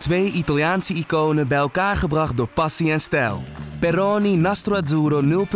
[0.00, 3.42] Twee Italiaanse iconen bij elkaar gebracht door passie en stijl.
[3.80, 5.46] Peroni Nastro Azzurro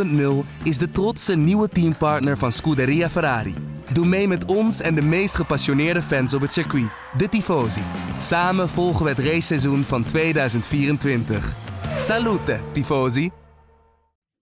[0.45, 3.55] 0.0 is de trotse nieuwe teampartner van Scuderia Ferrari.
[3.93, 7.81] Doe mee met ons en de meest gepassioneerde fans op het circuit, de Tifosi.
[8.19, 11.53] Samen volgen we het raceseizoen van 2024.
[11.99, 13.31] Salute, Tifosi!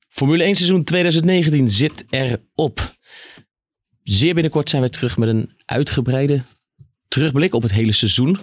[0.09, 2.97] Formule 1 seizoen 2019 zit erop.
[4.03, 6.43] Zeer binnenkort zijn we terug met een uitgebreide
[7.13, 8.39] terugblik op het hele seizoen.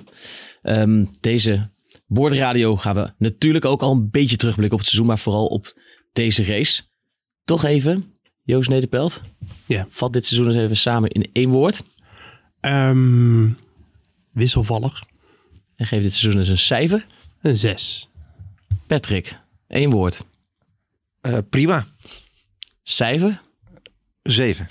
[0.62, 1.70] Ehm, deze
[2.08, 5.74] boordradio gaan we natuurlijk ook al een beetje terugblikken op het seizoen, maar vooral op
[6.14, 6.82] deze race.
[7.44, 9.22] Toch even, Joost Nederpelt.
[9.66, 9.86] Ja.
[9.90, 11.84] Vat dit seizoen eens even samen in één woord.
[12.60, 13.50] Ehm,
[14.32, 15.04] wisselvallig.
[15.76, 17.06] En geef dit seizoen eens een cijfer.
[17.42, 18.10] Een 6.
[18.88, 20.24] Patrick, één woord.
[21.22, 21.88] Uh, prima.
[22.84, 23.42] Cijfer?
[24.24, 24.68] 7.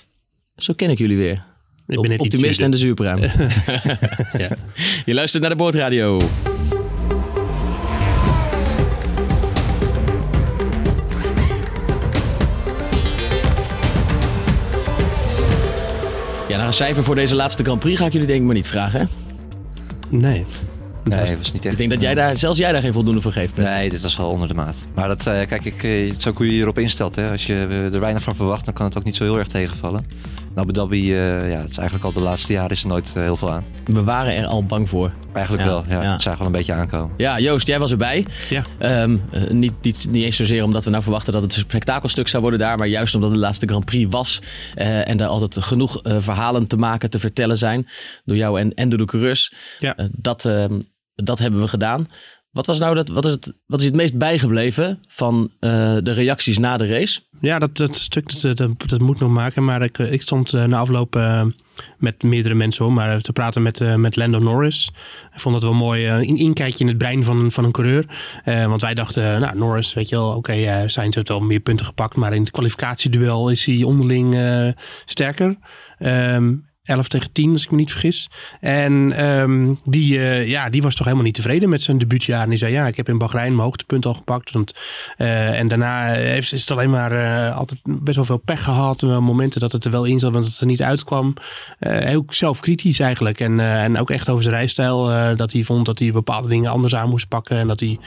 [0.56, 1.46] Zo ken ik jullie weer.
[1.88, 3.20] Ik ben net Optimist en de zuurpruim.
[4.42, 4.48] ja.
[5.04, 6.18] Je luistert naar de Boordradio.
[16.48, 18.54] Ja, naar een cijfer voor deze laatste Grand Prix ga ik jullie denk ik maar
[18.54, 19.06] niet vragen, hè?
[20.08, 20.44] Nee.
[21.04, 21.72] Nee, dat was niet echt.
[21.72, 23.56] Ik denk dat jij daar, zelfs jij daar geen voldoende voor geeft.
[23.56, 24.76] Nee, dit was wel onder de maat.
[24.94, 27.14] Maar dat, uh, kijk, ik, uh, het is ook hoe je je erop instelt.
[27.14, 27.30] Hè.
[27.30, 29.48] Als je uh, er weinig van verwacht, dan kan het ook niet zo heel erg
[29.48, 30.04] tegenvallen.
[30.58, 33.36] En Abu Dhabi, ja, het is eigenlijk al de laatste jaren is er nooit heel
[33.36, 33.64] veel aan.
[33.84, 35.12] We waren er al bang voor.
[35.32, 36.02] Eigenlijk Ja, wel, ja.
[36.02, 36.12] ja.
[36.12, 37.14] Het zagen wel een beetje aankomen.
[37.16, 38.26] Ja, Joost, jij was erbij.
[38.48, 38.62] Ja.
[38.78, 42.28] Ehm, eh, niet, niet, niet eens zozeer omdat we nou verwachten dat het een spektakelstuk
[42.28, 44.42] zou worden daar, maar juist omdat het de laatste Grand Prix was
[44.74, 47.86] eh, en er altijd genoeg eh, verhalen te maken, te vertellen zijn
[48.24, 49.52] door jou en, en door de coureurs.
[49.78, 49.96] Ja.
[49.96, 50.80] Eh, dat, ehm,
[51.14, 52.06] dat hebben we gedaan.
[52.58, 56.12] Wat, was nou dat, wat, is het, wat is het meest bijgebleven van eh, de
[56.12, 57.20] reacties na de race?
[57.40, 58.56] Ja, dat, dat stuk dat,
[58.86, 59.64] dat, moet nog maken.
[59.64, 61.44] Maar ik, ik stond eh, na afloop eh,
[61.98, 64.90] met meerdere mensen hoor, maar te praten met, met Lando Norris.
[65.34, 66.06] Ik vond dat wel mooi.
[66.06, 68.06] een inkijkje in het brein van, van een coureur.
[68.44, 70.52] Want wij dachten, nou Norris, weet je wel, oké,
[70.88, 72.16] zijn ze heeft wel meer punten gepakt.
[72.16, 74.36] Maar in het kwalificatieduel is hij onderling
[75.04, 75.56] sterker.
[75.98, 76.54] Ehm
[76.88, 78.30] 11 tegen 10, als ik me niet vergis.
[78.60, 82.42] En ehm, die, eh, ja, die was toch helemaal niet tevreden met zijn debuutjaar.
[82.42, 84.50] En die zei, ja, ik heb in Bahrein mijn hoogtepunt al gepakt.
[84.50, 84.74] Want,
[85.16, 89.02] eh, en daarna heeft, is het alleen maar eh, altijd best wel veel pech gehad.
[89.02, 91.34] Eh, momenten dat het er wel in zat, want het er niet uitkwam.
[91.78, 93.40] Heel zelfkritisch eigenlijk.
[93.40, 95.06] En, en ook echt over zijn rijstijl.
[95.36, 97.56] dat hij vond dat hij bepaalde dingen anders aan moest pakken.
[97.56, 97.98] En dat hij...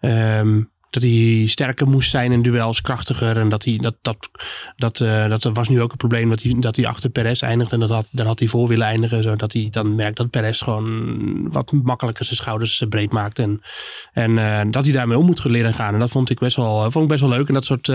[0.00, 0.62] ehm,
[0.94, 3.36] dat hij sterker moest zijn in duels, krachtiger.
[3.36, 4.30] En dat hij dat, dat,
[4.76, 7.72] dat, eh, dat was nu ook een probleem dat hij, dat hij achter Perez eindigt.
[7.72, 9.22] En dat had, daar had hij voor willen eindigen.
[9.22, 13.38] Zodat hij dan merkt dat Perez gewoon wat makkelijker zijn schouders eh, breed maakt.
[13.38, 13.60] En,
[14.12, 15.94] en eh, dat hij daarmee om moet leren gaan.
[15.94, 17.48] En dat vond ik best wel, vond ik best wel leuk.
[17.48, 17.92] En dat soort,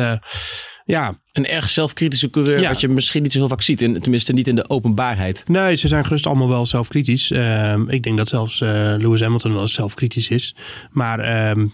[0.86, 2.70] ja, Een erg zelfkritische coureur, Ja.
[2.70, 5.44] wat je misschien niet zo heel vaak ziet, in, tenminste niet in de openbaarheid.
[5.48, 7.32] Nee, ze zijn gerust allemaal wel zelfkritisch.
[7.32, 10.56] Ehm, ik denk dat zelfs Lewis Hamilton wel zelfkritisch is.
[10.92, 11.68] Maar, ehm,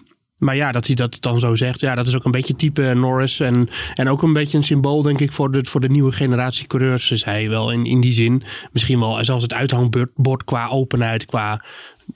[0.45, 1.79] maar ja, dat hij dat dan zo zegt.
[1.79, 3.39] Ja, dat is ook een beetje type Norris.
[3.39, 6.67] En, en ook een beetje een symbool, denk ik, voor de, voor de nieuwe generatie
[6.67, 7.11] coureurs.
[7.11, 8.43] Is hij wel in, in die zin.
[8.71, 11.63] Misschien wel zelfs het uithangbord qua openheid, qua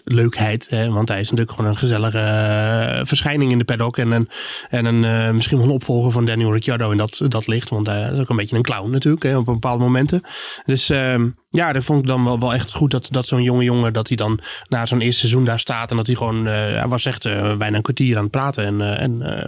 [0.04, 0.70] leukheid.
[0.70, 0.90] Hè?
[0.90, 3.98] Want hij is natuurlijk gewoon een gezellige eh, verschijning in de paddock.
[3.98, 4.30] En een,
[4.70, 7.70] en een, eh, misschien wel een opvolger van Daniel Ricciardo in dat, dat licht.
[7.70, 10.22] Want hij is ook een beetje een clown natuurlijk hè, op bepaalde momenten.
[10.66, 13.64] Dus ehm, ja, dat vond ik dan wel, wel echt goed dat, dat zo'n jonge
[13.64, 13.94] jongen...
[13.94, 15.92] dat hij dan na zo'n eerste seizoen daar staat...
[15.92, 16.48] en dat hij gewoon...
[16.48, 18.66] eh, hij was echt eh, bijna een kwartier aan het praten.
[18.66, 19.48] En, eh, en eh,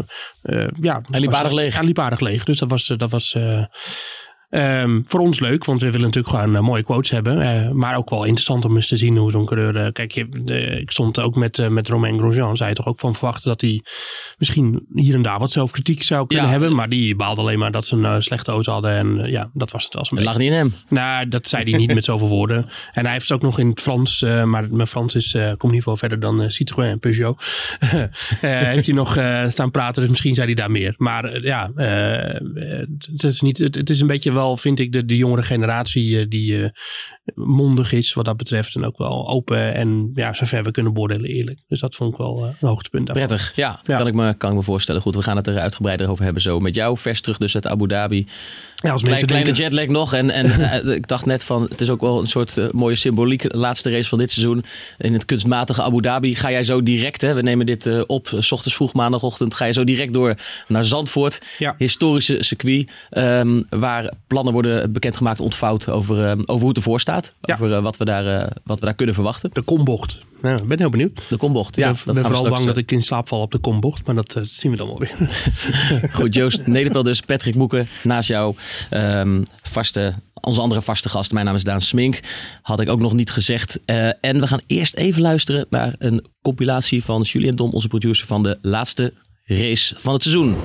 [0.63, 1.75] eh, ja, Hij liep aardig leeg.
[1.75, 2.43] Hij liep aardig leeg.
[2.43, 2.89] Dus dat was...
[2.89, 3.35] eh, dat was
[4.51, 7.41] eh, Ehm, voor ons leuk, want we willen natuurlijk gewoon eh, mooie quotes hebben.
[7.41, 9.75] eh, maar ook wel interessant om eens te zien hoe zo'n coureur...
[9.75, 10.27] eh, kijk, je,
[10.81, 12.57] ik stond ook met, met Romain Grosjean.
[12.57, 13.81] Zei toch ook van verwachten dat hij
[14.37, 16.51] misschien hier en daar wat zelfkritiek zou kunnen Ja.
[16.51, 16.75] hebben.
[16.75, 18.91] Maar die baalde alleen maar dat ze een slechte auto hadden.
[18.97, 20.31] En ja, dat was het wel zo'n beetje.
[20.33, 20.73] lag niet in hem.
[20.89, 22.69] Nou, dat zei hij niet met zoveel woorden.
[22.93, 25.83] En hij heeft het ook nog in het Frans, maar mijn Frans is, komt niet
[25.83, 27.43] veel verder dan Citroën en Peugeot.
[28.41, 30.93] Heeft hij nog staan praten, dus misschien zei hij daar meer.
[30.97, 35.17] Maar ja, het, is niet, het, het is een beetje wel, vind ik, de, de
[35.17, 36.69] jongere generatie eh, die eh,
[37.33, 38.75] mondig is wat dat betreft.
[38.75, 41.59] En ook wel open en ja, zover we kunnen beoordelen eerlijk.
[41.67, 43.07] Dus dat vond ik wel eh, een hoogtepunt.
[43.07, 43.27] daarvan.
[43.27, 43.97] Prettig, ja, Ja.
[43.97, 45.01] Kan, ik me, kan ik me voorstellen.
[45.01, 46.59] Goed, we gaan het er uitgebreider over hebben zo.
[46.59, 48.27] Met jou vers terug dus uit Abu Dhabi.
[48.81, 50.13] Ja, als Klein, mensen kleine denken, jetlag nog.
[50.13, 50.51] En, en
[50.85, 53.53] eh, ik dacht net van, het is ook wel een soort eh, mooie symboliek.
[53.53, 54.63] Laatste race van dit seizoen
[54.97, 56.35] in het kunstmatige Abu Dhabi.
[56.35, 59.53] Ga jij zo direct, hè, we nemen dit eh, op, 's ochtends vroeg maandagochtend.
[59.53, 60.35] Ga je zo direct door
[60.67, 61.41] naar Zandvoort.
[61.57, 61.75] Ja.
[61.77, 62.89] Historische circuit.
[63.09, 67.33] ehm, waar plannen worden bekendgemaakt, ontvouwd over, uh, over hoe het ervoor staat.
[67.41, 67.53] Ja.
[67.53, 69.49] Over uh, wat, we daar, uh, wat we daar kunnen verwachten.
[69.53, 70.17] De kombocht.
[70.41, 71.21] Nou, ik ben heel benieuwd.
[71.29, 71.89] De kombocht, ja.
[71.89, 74.41] Ik ben, ben vooral bang dat ik in slaap val op de kombocht, maar dat
[74.43, 75.15] zien we dan wel weer.
[76.17, 78.55] Goed, Joost Nederpel dus, Patrick Moeken naast jou.
[78.91, 82.19] Um, vaste, onze andere vaste gast, mijn naam is Daan Smink.
[82.61, 83.79] Had ik ook nog niet gezegd.
[83.85, 88.27] Uh, en we gaan eerst even luisteren naar een compilatie van Julien Dom, onze producer
[88.27, 89.13] van de laatste
[89.43, 90.55] race van het seizoen.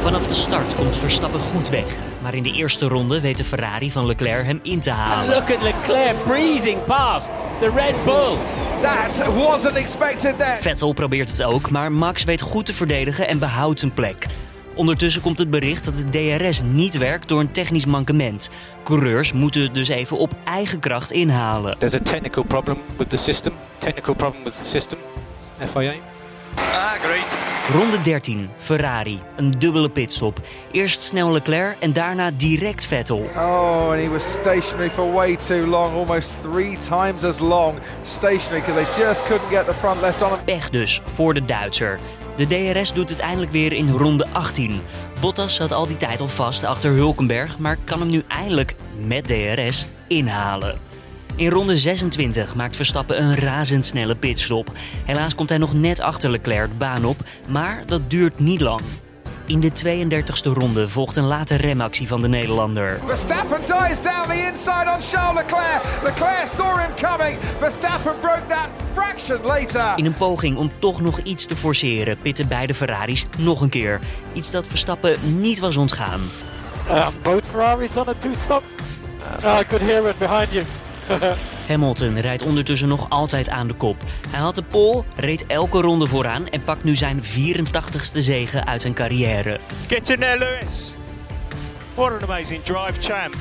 [0.00, 2.07] Vanaf de start komt Verstappen goed weg.
[2.28, 5.34] Maar in de eerste ronde weet de Ferrari van Leclerc hem in te halen.
[5.34, 7.28] Look at Leclerc breezing past
[7.60, 8.36] the Red Bull.
[8.82, 10.56] That wasn't expected there.
[10.60, 14.26] Vettel probeert het ook, maar Max weet goed te verdedigen en behoudt zijn plek.
[14.74, 18.50] Ondertussen komt het bericht dat het DRS niet werkt door een technisch mankement.
[18.84, 21.78] Coureurs moeten het dus even op eigen kracht inhalen.
[21.78, 23.52] There's a technical problem with the system.
[23.78, 24.98] Technical problem with the system.
[25.72, 25.94] FIA.
[26.94, 27.48] Agreed.
[27.72, 29.20] Ronde 13, Ferrari.
[29.36, 30.40] Een dubbele pitstop.
[30.72, 33.30] Eerst snel Leclerc en daarna direct Vettel.
[33.36, 35.94] Oh, and he was stationary for way too long.
[35.94, 40.28] Almost three times as long stationary because they just couldn't get the front left on
[40.28, 40.44] him.
[40.44, 41.98] Pech dus voor de Duitser.
[42.36, 44.80] De DRS doet het eindelijk weer in ronde 18.
[45.20, 48.74] Bottas zat al die tijd al vast achter Hulkenberg, maar kan hem nu eindelijk
[49.06, 50.87] met DRS inhalen.
[51.38, 54.72] In ronde 26 maakt Verstappen een razendsnelle pitstop.
[55.04, 58.80] Helaas komt hij nog net achter Leclerc de baan op, maar dat duurt niet lang.
[59.46, 63.00] In de 32e ronde volgt een late remactie van de Nederlander.
[63.04, 65.82] Verstappen dives down the inside on Charles Leclerc.
[66.02, 67.38] Leclerc saw him coming.
[67.58, 69.92] Verstappen broke that fraction later.
[69.96, 74.00] In een poging om toch nog iets te forceren pitten beide Ferraris nog een keer.
[74.32, 76.20] Iets dat Verstappen niet was ontgaan.
[76.88, 78.62] Uh, both Ferraris on a two-stop.
[79.44, 80.64] Uh, I could hear it behind you.
[81.68, 83.96] Hamilton rijdt ondertussen nog altijd aan de kop.
[84.28, 88.80] Hij had de pole, reed elke ronde vooraan en pakt nu zijn 84ste zege uit
[88.80, 89.60] zijn carrière.
[89.88, 90.94] Get in there, Lewis.
[91.94, 93.34] What an amazing drive, champ.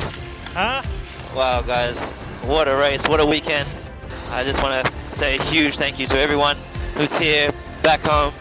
[0.53, 0.81] Huh?
[1.33, 2.09] Wow, guys.
[2.45, 3.07] What a race.
[3.07, 3.67] What a weekend.
[4.31, 6.55] I just want to say a huge thank you to everyone
[6.95, 8.33] who's here, back home.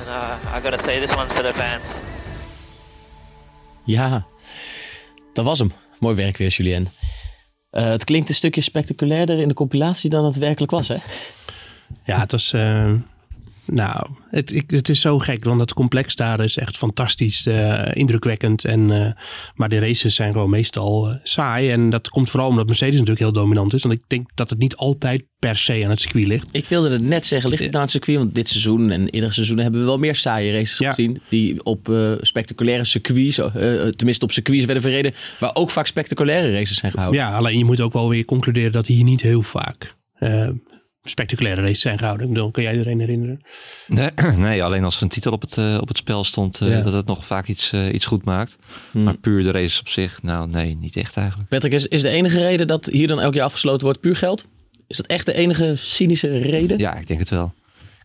[0.00, 1.98] And uh, I got to say, this one's for the fans.
[3.84, 4.26] Ja,
[5.32, 5.72] dat was hem.
[5.98, 6.88] Mooi werk weer, Julien.
[7.72, 10.96] Uh, het klinkt een stukje spectaculairder in de compilatie dan het werkelijk was, hè?
[12.04, 12.52] Ja, het was.
[12.52, 12.92] Uh,
[13.70, 17.82] nou, het, ik, het is zo gek, want het complex daar is echt fantastisch uh,
[17.92, 18.64] indrukwekkend.
[18.64, 19.10] En, uh,
[19.54, 21.70] maar de races zijn gewoon meestal saai.
[21.70, 23.82] En dat komt vooral omdat Mercedes natuurlijk heel dominant is.
[23.82, 26.46] Want ik denk dat het niet altijd per se aan het circuit ligt.
[26.52, 28.18] Ik wilde het net zeggen, ligt het aan het circuit?
[28.18, 30.92] Want dit seizoen en ieder seizoen hebben we wel meer saaie races ja.
[30.92, 31.20] gezien.
[31.28, 31.90] Die op
[32.20, 33.40] spectaculaire circuits,
[33.96, 35.14] tenminste op circuits werden verreden.
[35.38, 37.20] Waar ook vaak spectaculaire races zijn gehouden.
[37.20, 40.48] Ja, alleen je moet ook wel weer concluderen dat hier niet heel vaak uh,
[41.10, 42.26] spectaculaire races zijn gehouden.
[42.26, 43.42] Ik bedoel, kan jij iedereen herinneren?
[43.86, 46.68] Nee, nee, alleen als er een titel op het, uh, op het spel stond, uh,
[46.68, 46.80] ja.
[46.80, 48.56] dat het nog vaak iets, uh, iets goed maakt.
[48.90, 49.02] Hmm.
[49.02, 51.48] Maar puur de races op zich, nou nee, niet echt eigenlijk.
[51.48, 54.46] Patrick, is, is de enige reden dat hier dan elk jaar afgesloten wordt puur geld?
[54.86, 56.78] Is dat echt de enige cynische reden?
[56.78, 57.52] Ja, ik denk het wel.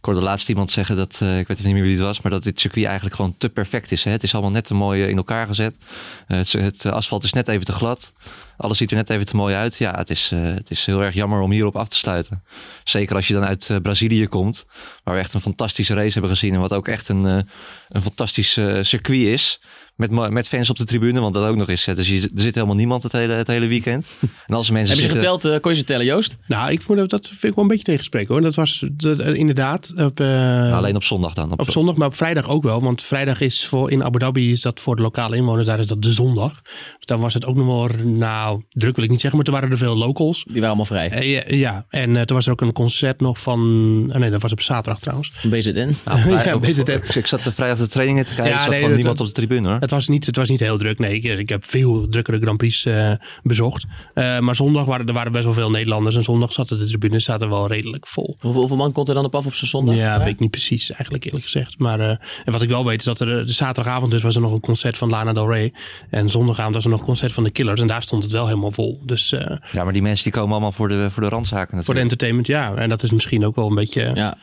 [0.06, 2.32] Ik hoorde laatst iemand zeggen dat, uh, ik weet niet meer wie het was, maar
[2.32, 4.04] dat dit circuit eigenlijk gewoon te perfect is.
[4.04, 4.12] Hè?
[4.12, 5.76] Het is allemaal net te mooi in elkaar gezet.
[6.28, 8.14] Uh, het, het, asfalt is net even te glad.
[8.58, 9.76] Alles ziet er net even te mooi uit.
[9.76, 12.44] Ja, het is, uh, het is heel erg jammer om hierop af te sluiten.
[12.84, 14.66] Zeker als je dan uit Brazilië komt,
[15.04, 16.54] waar we echt een fantastische race hebben gezien.
[16.54, 17.24] En wat ook echt een,
[17.90, 19.62] een fantastisch circuit is.
[19.96, 21.86] Met, met fans op de tribune, want dat ook nog eens.
[21.86, 24.08] Dus je, er zit helemaal niemand het hele, het hele weekend.
[24.46, 25.32] En als mensen Heb je zitten...
[25.32, 25.54] geteld?
[25.54, 26.38] Uh, kon je ze tellen, Joost?
[26.48, 28.44] Nou, ik vond dat vind ik wel een beetje tegenspreken hoor.
[28.44, 29.94] Dat was dat, inderdaad.
[29.98, 31.52] Op, nou, alleen op zondag dan.
[31.52, 32.82] Op, op zondag, maar op vrijdag ook wel.
[32.82, 35.88] Want vrijdag is voor in Abu Dhabi is dat voor de lokale inwoners, daar is
[35.88, 36.62] dat de zondag.
[36.98, 37.90] Dus dan was het ook nog wel,
[38.46, 40.44] nou, druk wil ik niet zeggen, maar toen waren er veel locals.
[40.44, 41.12] Die waren allemaal vrij.
[41.12, 43.60] Uh, ja, ja, en toen was er ook een concert nog van,
[44.10, 45.32] oh nee, dat was op zaterdag trouwens.
[45.50, 45.96] BZN?
[46.06, 47.02] Nou, ja, BZN.
[47.14, 49.32] Ik zat vrijdag de trainingen te kijken, ja, er zat nee, gewoon niemand op de
[49.32, 49.80] tribune hoor.
[49.80, 51.00] Het was niet, het was niet heel druk.
[51.00, 53.12] Nee, ik, ik heb veel drukkere Grand Prix uh,
[53.44, 53.86] bezocht.
[54.14, 56.16] Uh, maar zondag waren er waren best wel veel Nederlanders.
[56.16, 58.36] En zondag zaten de tribunes zaten wel redelijk vol.
[58.40, 59.96] Hoeveel, hoeveel man komt er dan op af op zijn zondag?
[59.96, 61.80] Ja, weet ik niet precies eigenlijk eerlijk gezegd.
[61.80, 62.10] Maar uh,
[62.46, 64.60] en wat ik wel weet is dat er de zaterdagavond dus was er nog een
[64.60, 65.74] concert van Lana Del Rey.
[66.10, 67.82] En zondagavond was er nog een concert van de Killers.
[67.82, 69.00] En daar stond het wel helemaal vol.
[69.04, 69.30] Dus,
[69.72, 71.86] ja, maar die mensen die komen allemaal voor de, voor de randzaken natuurlijk.
[71.86, 72.76] Voor de entertainment, ja.
[72.76, 74.12] En dat is misschien ook wel een beetje...
[74.14, 74.38] Ja,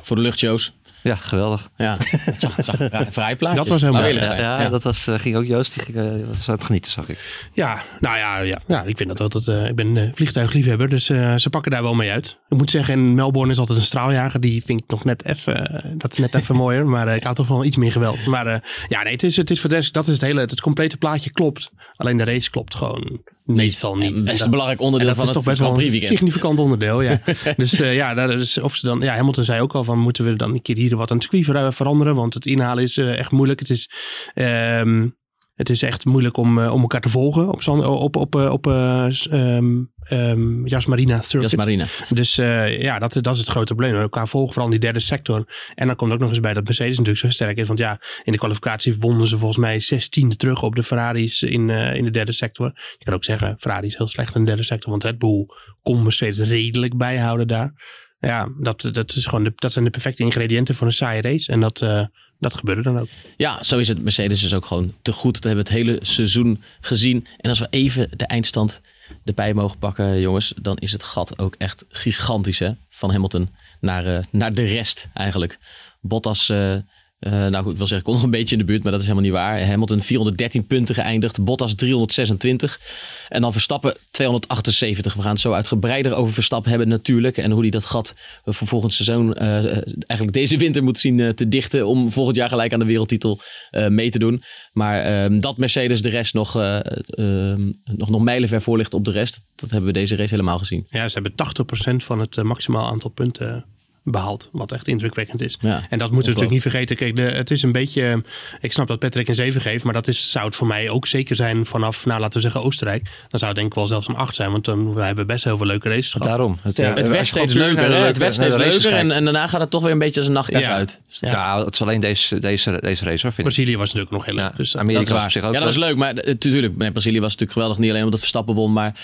[0.00, 0.72] voor de luchtshows.
[1.02, 1.70] Ja, geweldig.
[1.76, 3.56] Ja, het zag, het zag ja, vrij plaatje.
[3.56, 6.26] Dat was helemaal ja, ja, ja, dat was, uh, ging ook Joost, die ging, uh,
[6.36, 7.48] was aan het genieten, zag ik.
[7.52, 11.04] Ja, nou ja, ja, ja ik vind dat altijd, uh, ik ben uh, vliegtuigliefhebber, dus
[11.04, 12.38] ze pakken daar wel mee uit.
[12.48, 15.82] Ik moet zeggen, in Melbourne is altijd een straaljager, die vind ik nog net even,
[15.98, 18.26] dat is net even mooier, maar ik hou toch wel iets meer geweld.
[18.26, 18.46] Maar
[18.88, 20.96] ja, nee, het is, het is voor de rest, dat is het hele, het complete
[20.96, 24.14] plaatje klopt, alleen de race klopt gewoon meestal niet.
[24.14, 27.00] Het best een belangrijk onderdeel dat van is het toch best wel een significant onderdeel,
[27.00, 27.20] ja.
[27.56, 30.24] dus uh, ja, dat is, of ze dan, ja, Hamilton zei ook al van, moeten
[30.24, 32.96] we dan een keer hier wat aan het circuit ver, veranderen, want het inhalen is
[32.96, 33.58] uh, echt moeilijk.
[33.60, 33.90] Het is,
[34.34, 35.16] um,
[35.52, 38.66] Het is echt moeilijk om, eh, om elkaar te volgen op, op, op, eh, op
[38.66, 41.50] eh, ehm, ehm, Marina Circuit.
[41.50, 41.86] Jas Marina.
[42.08, 42.34] Dus
[42.82, 44.00] ja, dat, dat is het grote probleem.
[44.00, 45.44] Elkaar volgen, vooral in die derde sector.
[45.74, 47.66] En dan komt ook nog eens bij dat Mercedes natuurlijk zo sterk is.
[47.66, 51.70] Want ja, in de kwalificatie wonnen ze volgens mij 16e terug op de Ferraris in,
[51.70, 52.72] in de derde sector.
[52.98, 54.90] Je kan ook zeggen, Ferrari is heel slecht in de derde sector.
[54.90, 55.46] Want Red Bull
[55.82, 57.72] kon Mercedes redelijk bijhouden daar.
[58.18, 61.52] Ja, dat, dat, is gewoon de, dat zijn de perfecte ingrediënten voor een saaie race.
[61.52, 62.08] En dat,
[62.42, 63.08] dat gebeurde dan ook.
[63.36, 64.02] Ja, zo is het.
[64.02, 65.34] Mercedes is ook gewoon te goed.
[65.34, 67.26] Dat hebben we het hele seizoen gezien.
[67.36, 68.80] En als we even de eindstand
[69.24, 72.70] erbij mogen pakken, jongens, dan is het gat ook echt gigantisch hè?
[72.90, 73.48] van Hamilton
[73.80, 75.58] naar, eh, naar de rest eigenlijk.
[76.00, 76.76] Bottas, eh,
[77.22, 79.00] eh, nou goed, ik wil zeggen, kon nog een beetje in de buurt, maar dat
[79.00, 79.66] is helemaal niet waar.
[79.66, 82.80] Hamilton 413 punten geëindigd, Bottas 326
[83.28, 85.14] en dan Verstappen 278.
[85.14, 88.14] We gaan het zo uitgebreider over Verstappen hebben natuurlijk en hoe hij dat gat
[88.44, 89.64] voor volgend seizoen eh,
[90.06, 93.40] eigenlijk deze winter moet zien eh, te dichten om volgend jaar gelijk aan de wereldtitel
[93.88, 94.42] mee te doen.
[94.72, 96.76] Maar ehm, dat Mercedes de rest nog, eh,
[97.06, 100.58] ehm, nog, nog mijlenver voor ligt op de rest, dat hebben we deze race helemaal
[100.58, 100.86] gezien.
[100.90, 103.64] Ja, ze hebben 80% van het maximaal aantal punten
[104.04, 104.48] behaald.
[104.52, 105.58] Wat echt indrukwekkend is.
[105.60, 106.96] Ja, en dat moeten we natuurlijk niet vergeten.
[106.96, 108.02] Kijk, de, het is een beetje...
[108.02, 108.16] eh,
[108.60, 109.84] Ik snap dat Patrick een 7 geeft.
[109.84, 112.62] Maar dat is, zou het voor mij ook zeker zijn vanaf, nou laten we zeggen,
[112.62, 113.02] Oostenrijk.
[113.28, 114.50] Dan zou het denk ik wel zelfs een 8 zijn.
[114.50, 116.28] Want dan we hebben best heel veel leuke races gehad.
[116.28, 116.58] Daarom.
[116.62, 117.96] Het, Ja, eh, Het werd steeds leuker, hè?
[117.98, 120.64] het werd steeds leuker en, daarna gaat het toch weer een beetje als een nachtkaars
[120.66, 120.74] Ja.
[120.74, 121.00] uit.
[121.08, 123.44] Ja, het is alleen deze, deze, deze race hoor, vind ik.
[123.44, 124.44] Brazilië was natuurlijk nog heel leuk.
[124.50, 125.96] Ja, Dus, eh, Amerika is was zich ook ja, dat was leuk.
[125.96, 127.78] Maar natuurlijk, bij Brazilië was natuurlijk geweldig.
[127.78, 128.94] Niet alleen omdat Verstappen won, maar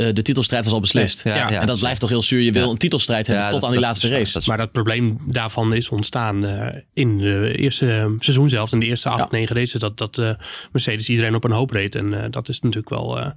[0.00, 1.24] eh, de titelstrijd was al beslist.
[1.24, 2.40] Ja, ja, en dat blijft toch heel zuur.
[2.40, 4.32] Je wil een titelstrijd hebben Ja, tot dat- aan die laatste race.
[4.32, 8.72] Dat is Maar dat probleem daarvan is ontstaan eh, in de eerste eh, seizoen zelf.
[8.72, 9.38] In de eerste acht, Ja.
[9.38, 9.80] negen races.
[9.80, 10.30] Dat, dat eh,
[10.72, 11.94] Mercedes iedereen op een hoop reed.
[11.94, 13.18] En eh, dat is natuurlijk wel...
[13.18, 13.30] eh,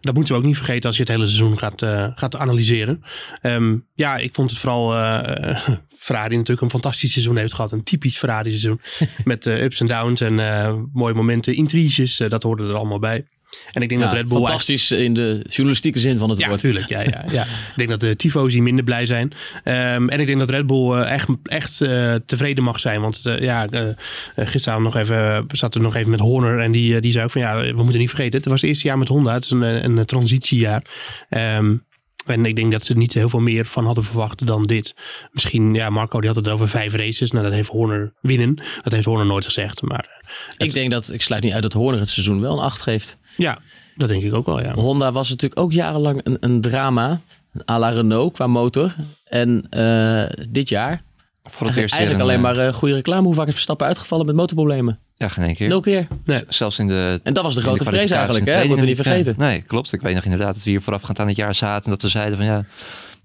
[0.00, 3.02] dat moeten we ook niet vergeten als je het hele seizoen gaat, eh, gaat analyseren.
[3.40, 4.94] Ehm, ja, ik vond het vooral...
[4.96, 5.58] eh
[6.00, 7.72] Ferrari natuurlijk een fantastisch seizoen heeft gehad.
[7.72, 8.80] Een typisch Ferrari seizoen.
[9.24, 11.54] met eh, ups en downs en eh, mooie momenten.
[11.54, 13.24] Intriges, dat hoorde er allemaal bij.
[13.72, 14.38] En ik denk Ja, dat Red Bull...
[14.38, 16.62] fantastisch in de journalistieke zin van het Ja, woord.
[16.62, 16.88] natuurlijk.
[16.88, 17.42] Ja, ja, ja.
[17.42, 19.32] ik denk dat de tifosi minder blij zijn.
[19.64, 23.00] Ehm, en ik denk dat Red Bull eh, echt, echt eh, tevreden mag zijn.
[23.00, 23.94] Want eh, ja, eh, eh,
[24.34, 26.58] gisteren nog even, zaten we nog even met Horner.
[26.58, 28.38] En die, eh, die zei ook van ja, we moeten niet vergeten.
[28.40, 29.32] Het was het eerste jaar met Honda.
[29.34, 30.84] Het is een, een, transitiejaar.
[31.28, 31.76] Ehm,
[32.26, 34.94] en ik denk dat ze er niet heel veel meer van hadden verwacht dan dit.
[35.32, 37.30] Misschien, ja, Marco die had het over vijf races.
[37.30, 38.62] Nou, dat heeft Horner winnen.
[38.82, 39.82] Dat heeft Horner nooit gezegd.
[39.82, 40.08] Maar
[40.56, 42.82] eh, Ik denk dat, ik sluit niet uit dat Horner het seizoen wel een 8
[42.82, 43.18] geeft.
[43.40, 43.58] Ja,
[43.94, 44.74] dat denk ik ook wel, ja.
[44.74, 47.20] Honda was natuurlijk ook jarenlang een, een drama.
[47.70, 48.94] à la Renault qua motor.
[49.24, 51.02] En eh, dit jaar
[51.42, 53.26] Voor het eigenlijk, eerst eigenlijk alleen een, maar eh, goede reclame.
[53.26, 54.98] Hoe vaak is Verstappen uitgevallen met motorproblemen?
[55.16, 55.68] Ja, geen één keer.
[55.68, 56.06] Nul keer.
[56.24, 56.44] Nee.
[56.48, 58.58] Zelfs in de En dat was de grote vrees eigenlijk, en hè?
[58.58, 59.34] Moeten we niet vergeten.
[59.38, 59.92] Ja, nee, klopt.
[59.92, 61.84] Ik weet nog inderdaad dat we hier voorafgaand aan het jaar zaten.
[61.84, 62.64] En dat we zeiden van ja,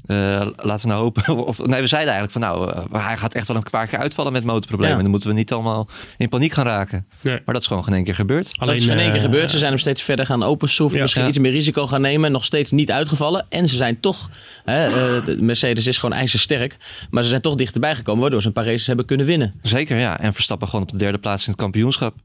[0.06, 1.36] eh, laten we nou hopen.
[1.48, 4.00] Of, nee, we zeiden eigenlijk van nou, eh, hij gaat echt wel een paar keer
[4.00, 4.96] uitvallen met motorproblemen.
[4.96, 5.02] Ja.
[5.02, 7.06] Dan moeten we niet allemaal in paniek gaan raken.
[7.22, 7.34] Nee.
[7.46, 8.60] Maar dat is gewoon geen één keer gebeurd.
[8.60, 9.52] dat is in één keer eh, gebeurd.
[9.52, 10.96] Ze zijn hem steeds verder gaan opensoeven.
[10.98, 11.02] Ja.
[11.02, 11.28] misschien Ja.
[11.30, 12.32] iets meer risico gaan nemen.
[12.32, 13.46] Nog steeds niet uitgevallen.
[13.50, 14.30] En ze zijn toch...
[14.64, 16.78] Hè, eh, Mercedes is gewoon ijzersterk.
[17.10, 18.22] Maar ze zijn toch dichterbij gekomen.
[18.22, 19.54] Waardoor ze een paar races hebben kunnen winnen.
[19.62, 20.20] Zeker, ja.
[20.20, 22.16] En Verstappen gewoon op de derde plaats in het kampioenschap.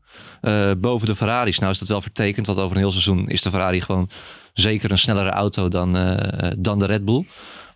[0.40, 1.58] Eh, boven de Ferraris.
[1.58, 4.08] Nou is dat wel vertekend, want over een heel seizoen is de Ferrari gewoon
[4.60, 7.24] zeker een snellere auto dan, eh, dan de Red Bull.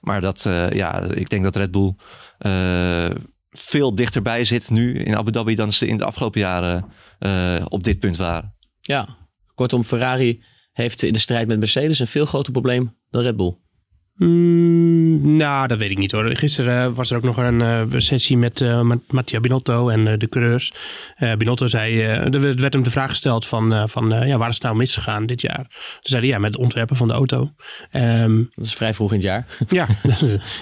[0.01, 1.95] Maar dat, eh, ja, ik denk dat Red Bull
[2.39, 3.11] eh,
[3.51, 6.85] veel dichterbij zit nu in Abu Dhabi dan ze in de afgelopen jaren
[7.69, 8.55] op dit punt waren.
[8.81, 9.09] Ja,
[9.55, 13.57] kortom, Ferrari heeft in de strijd met Mercedes een veel groter probleem dan Red Bull.
[14.17, 16.37] Mm, nou, dat weet ik niet hoor.
[16.37, 20.29] Gisteren eh, was er ook nog een eh, sessie met met Mattia Binotto en de
[20.29, 20.73] coureurs.
[21.39, 24.77] Binotto zei, er werd- hem de vraag gesteld van, van ja, waar is het nou
[24.77, 25.65] misgegaan dit jaar?
[25.69, 27.51] Toen zei hij, ja, met het ontwerpen van de auto.
[27.91, 29.47] Ehm, Dat is vrij vroeg in het jaar.
[29.69, 29.87] ja,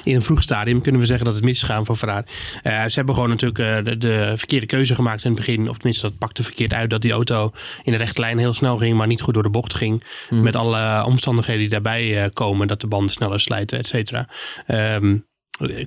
[0.05, 2.25] in een vroeg stadium kunnen we zeggen dat het misgegaan voor Ferrari.
[2.63, 5.69] Ze hebben gewoon natuurlijk de, de verkeerde keuze gemaakt in het begin.
[5.69, 7.51] Of tenminste, dat pakte verkeerd uit dat die auto
[7.83, 10.05] in de rechte lijn heel snel ging, maar niet goed door de bocht ging.
[10.31, 14.29] Met alle omstandigheden die daarbij komen, dat de banden sneller slijten, et cetera.
[14.67, 15.17] Ehm,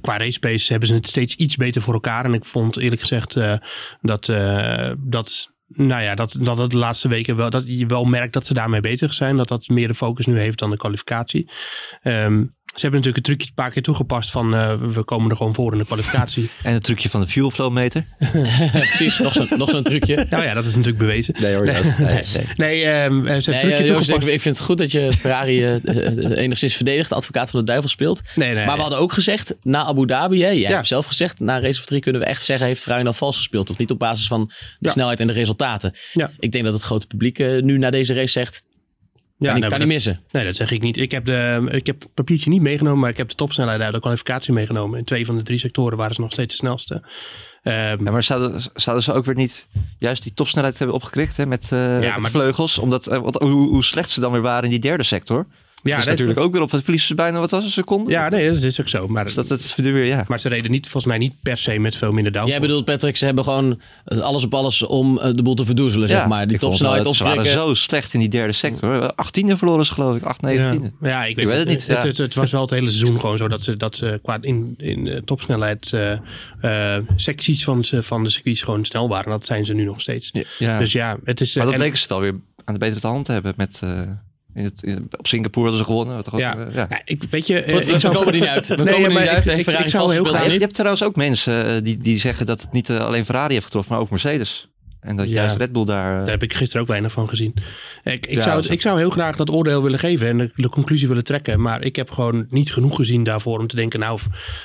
[0.01, 2.25] qua race pace hebben ze het steeds iets beter voor elkaar.
[2.25, 3.53] En ik vond eerlijk gezegd eh,
[4.01, 8.03] dat, eh, dat nou ja, dat, dat het de laatste weken wel, dat je wel
[8.03, 9.37] merkt dat ze daarmee bezig zijn.
[9.37, 11.49] Dat dat meer de focus nu heeft dan de kwalificatie.
[12.01, 12.43] Ehm,
[12.75, 15.53] ze hebben natuurlijk het trucje een paar keer toegepast van eh, we komen er gewoon
[15.55, 16.49] voor in de kwalificatie.
[16.63, 18.05] En het trucje van de fuel flow meter.
[18.71, 20.25] Precies, nog zo'n nog zo'n trucje.
[20.29, 21.35] nou ja, dat is natuurlijk bewezen.
[21.39, 22.23] Nee hoor, Nee, nee,
[22.55, 24.27] nee, ehm, eh, ze hebben Nee, het trucje eh, Joost, ik, toegepast.
[24.33, 27.65] ik vind het goed dat je Ferrari eh, eh, enigszins verdedigt, de advocaat van de
[27.65, 28.21] duivel speelt.
[28.35, 30.69] Nee, nee, maar we hadden ook gezegd, na Abu Dhabi, hè, jij Ja.
[30.75, 33.37] hebt zelf gezegd, na race of 3 kunnen we echt zeggen, heeft Ferrari nou vals
[33.37, 33.69] gespeeld?
[33.69, 34.91] Of niet op basis van de Ja.
[34.91, 35.93] snelheid en de resultaten.
[36.13, 36.31] Ja.
[36.39, 38.63] Ik denk dat het grote publiek nu na deze race zegt,
[39.37, 40.19] Ja, kan nee, niet maar missen.
[40.31, 40.97] Nee, dat zeg ik niet.
[40.97, 43.93] Ik heb, de, ik heb het papiertje niet meegenomen, maar ik heb de topsnelheid uit
[43.93, 44.99] de kwalificatie meegenomen.
[44.99, 47.03] In twee van de drie sectoren waren ze nog steeds de snelste.
[47.61, 49.67] Ehm, Ja, maar zouden, zouden ze ook weer niet
[49.99, 52.77] juist die topsnelheid hebben opgekrikt hè, met, eh, Ja, met maar- vleugels?
[52.77, 55.47] Omdat, eh, wat, hoe, hoe slecht ze dan weer waren in die derde sector.
[55.89, 56.71] Ja, dus dat- natuurlijk ook weer op.
[56.71, 58.11] Het verliezen ze bijna, wat was een seconde?
[58.11, 59.07] Ja, nee, dat is ook zo.
[59.07, 60.23] Maar, Dus dat, dat is weer, ja.
[60.27, 62.59] maar ze reden niet, volgens mij niet per se met veel minder downforce.
[62.59, 65.65] Jij bedoelt, Patrick, ze hebben gewoon eh, alles op alles om eh, de boel te
[65.65, 66.47] verdoezelen, zeg maar.
[66.47, 69.13] Die topsnelheid Ze waren zo slecht in die derde sector.
[69.13, 70.49] 18e verloren ze geloof ik, 8, 19e.
[70.51, 72.07] Ja, ja ik weet, Ik weet het niet, Het, ja.
[72.07, 74.73] het, het was wel het hele seizoen gewoon zo dat ze, dat ze qua in,
[74.77, 75.93] in eh, topsnelheid
[77.15, 79.29] secties van, ze, van de circuits gewoon snel waren.
[79.29, 80.31] Dat zijn ze nu nog steeds.
[80.59, 80.79] Ja.
[80.79, 81.55] Dus ja, het is...
[81.55, 83.53] maar dat en- leken ze wel weer aan de betere hand te hebben.
[83.57, 84.01] Met, eh,
[84.55, 86.23] in het, in- op Singapore hadden ze gewonnen.
[86.23, 86.57] Toch ook, ja.
[86.57, 86.85] eh, ja.
[86.89, 88.67] Ja, ik, weet je, eh, Goed, we- ik we zou- komen er niet uit.
[88.75, 89.83] We Nee, komen maar niet ik- uit.
[89.83, 92.71] ik- zou heel graag- Je hebt trouwens ook mensen eh, die, die zeggen dat het
[92.71, 94.69] niet alleen Ferrari heeft getroffen, maar ook Mercedes.
[94.99, 95.33] En dat Ja.
[95.33, 96.17] juist Red Bull daar...
[96.17, 97.53] Daar heb ik gisteren ook weinig van gezien.
[98.03, 100.51] Ik, ik, Ja, zou, het- ik zou heel graag dat oordeel willen geven en de,
[100.55, 101.61] de conclusie willen trekken.
[101.61, 104.19] Maar ik heb gewoon niet genoeg gezien daarvoor om te denken, nou...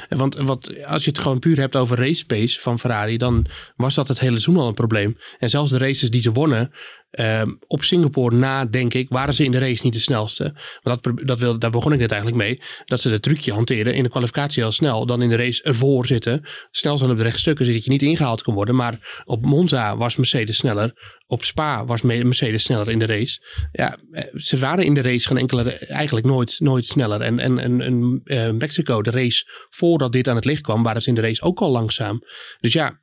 [0.08, 3.94] Want wat, als je het gewoon puur hebt over race pace van Ferrari, dan was
[3.94, 5.16] dat het hele seizoen al een probleem.
[5.38, 6.70] En zelfs de races die ze wonnen,
[7.10, 10.52] ehm, op Singapore na, denk ik, waren ze in de race niet de snelste.
[10.82, 12.60] Maar dat, dat daar begon ik net eigenlijk mee.
[12.84, 15.06] Dat ze het trucje hanteren in de kwalificatie heel snel.
[15.06, 16.44] Dan in de race ervoor zitten.
[16.70, 18.74] Snel zijn op de rechtstukken, zodat je niet ingehaald kan worden.
[18.74, 21.18] Maar op Monza was Mercedes sneller.
[21.26, 23.40] Op Spa was Me- Mercedes sneller in de race.
[23.72, 27.20] Ja, eh, ze waren in de race geen enkele, eigenlijk nooit, nooit sneller.
[27.20, 31.02] En, en, en, en eh, Mexico, de race voordat dit aan het licht kwam, waren
[31.02, 32.22] ze in de race ook al langzaam.
[32.60, 33.00] Dus ja,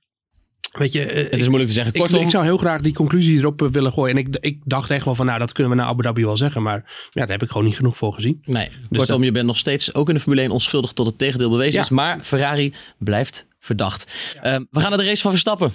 [0.78, 1.06] weet je...
[1.06, 1.94] eh, Het is ik- moeilijk te zeggen.
[1.94, 4.16] ik, Kortom, ik zou heel graag die conclusie erop eh, willen gooien.
[4.18, 6.38] En ik, ik dacht echt wel van, nou, dat kunnen we naar Abu Dhabi wel
[6.38, 6.62] zeggen.
[6.64, 6.76] Maar
[7.10, 8.42] ja, daar heb ik gewoon niet genoeg voor gezien.
[8.46, 11.06] Nee, Dus kortom, dat- je bent nog steeds ook in de Formule 1 onschuldig tot
[11.06, 11.82] het tegendeel bewezen Ja.
[11.82, 11.90] is.
[11.90, 14.14] Maar Ferrari blijft verdacht.
[14.42, 15.72] Ehm, we gaan naar de race van Verstappen.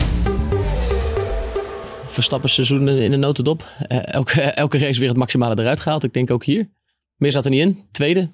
[2.07, 3.67] Verstappen seizoen in de notendop.
[3.89, 6.05] Eh, elke, elke race weer het maximale eruit gehaald.
[6.05, 6.71] Ik denk ook hier.
[7.17, 7.83] Meer zat er niet in.
[7.93, 8.31] Tweede.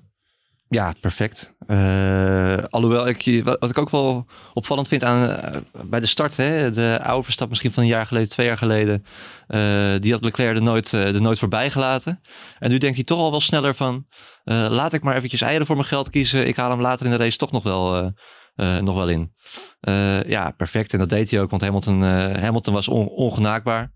[0.68, 1.54] Ja, perfect.
[1.66, 6.70] Eh, alhoewel ik, wat ik ook wel opvallend vind aan, eh, bij de start, hè,
[6.70, 9.04] de oude Verstappen misschien van een jaar geleden, twee jaar geleden,
[9.46, 12.20] eh, die had Leclerc er nooit, er nooit voorbij gelaten.
[12.58, 14.06] En nu denkt hij toch al wel sneller van,
[14.44, 16.46] laat ik maar eventjes eieren voor mijn geld kiezen.
[16.46, 18.12] Ik haal hem later in de race toch nog wel,
[18.56, 19.32] nog wel in.
[20.26, 20.92] Ja, perfect.
[20.92, 22.02] En dat deed hij ook, want Hamilton,
[22.40, 23.92] Hamilton was on- ongenaakbaar.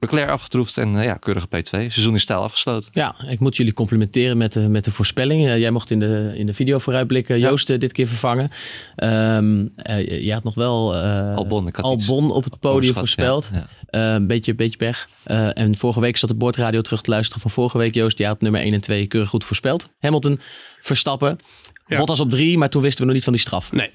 [0.00, 1.60] Leclerc afgetroefd en eh, ja, keurige P2.
[1.70, 2.90] Seizoen is stijl afgesloten.
[2.92, 5.46] Ja, ik moet jullie complimenteren met de, met de voorspelling.
[5.46, 8.50] Eh, jij mocht in de, in de video vooruitblikken Joost eh, dit keer vervangen.
[8.96, 13.50] Ehm eh, je had nog wel Albon, had Albon op het podium ja, voorspeld.
[13.52, 13.66] ja.
[13.90, 15.08] Een beetje, beetje pech.
[15.54, 17.94] En vorige week zat de boordradio terug te luisteren van vorige week.
[17.94, 19.88] Joost, die had nummer 1 en 2 keurig goed voorspeld.
[19.98, 20.38] Hamilton,
[20.80, 21.38] Verstappen.
[21.88, 21.98] Ja.
[21.98, 23.72] Bottas op 3, maar toen wisten we nog niet van die straf.
[23.72, 23.90] Nee,